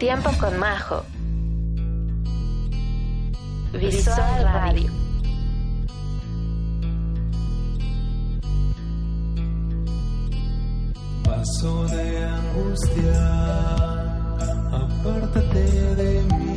[0.00, 1.04] Tiempo con Majo.
[3.74, 4.90] Visual Radio.
[11.22, 13.28] Paso de angustia,
[14.72, 16.49] apártate de mí.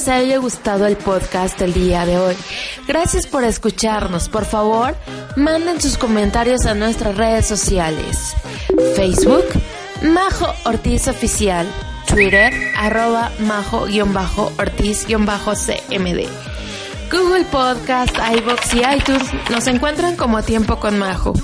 [0.00, 2.34] Les haya gustado el podcast del día de hoy.
[2.88, 4.30] Gracias por escucharnos.
[4.30, 4.96] Por favor,
[5.36, 8.34] manden sus comentarios a nuestras redes sociales.
[8.96, 9.44] Facebook,
[10.02, 11.66] Majo Ortiz Oficial.
[12.08, 16.28] Twitter, arroba majo-ortiz-cmd.
[17.12, 21.34] Google Podcast, iBox y iTunes nos encuentran como Tiempo con Majo.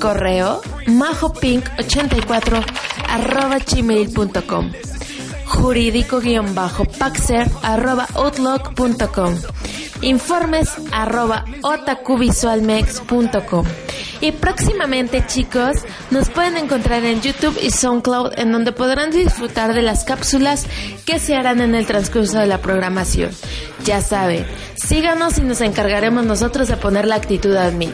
[0.00, 2.64] Correo majopink84
[3.08, 4.70] arroba gmail.com
[5.56, 9.34] jurídico-paxer arroba outlook.com
[10.02, 13.93] informes arroba otacuvisualmex.com
[14.24, 15.76] y próximamente chicos
[16.10, 20.64] nos pueden encontrar en YouTube y SoundCloud en donde podrán disfrutar de las cápsulas
[21.04, 23.32] que se harán en el transcurso de la programación.
[23.84, 24.46] Ya saben,
[24.76, 27.90] síganos y nos encargaremos nosotros de poner la actitud a mí.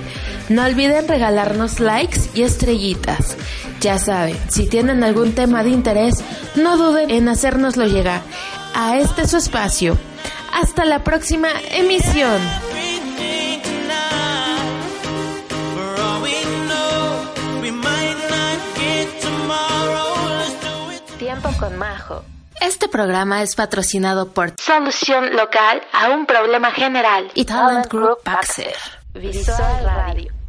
[0.48, 3.36] No olviden regalarnos likes y estrellitas.
[3.80, 6.14] Ya saben, si tienen algún tema de interés,
[6.54, 8.22] no duden en hacérnoslo llegar
[8.72, 9.98] a este su espacio.
[10.52, 12.69] Hasta la próxima emisión.
[21.60, 22.24] Con Majo.
[22.60, 28.74] Este programa es patrocinado por Solución Local a un Problema General y Talent Group Baxter.
[29.14, 30.39] Visual Radio.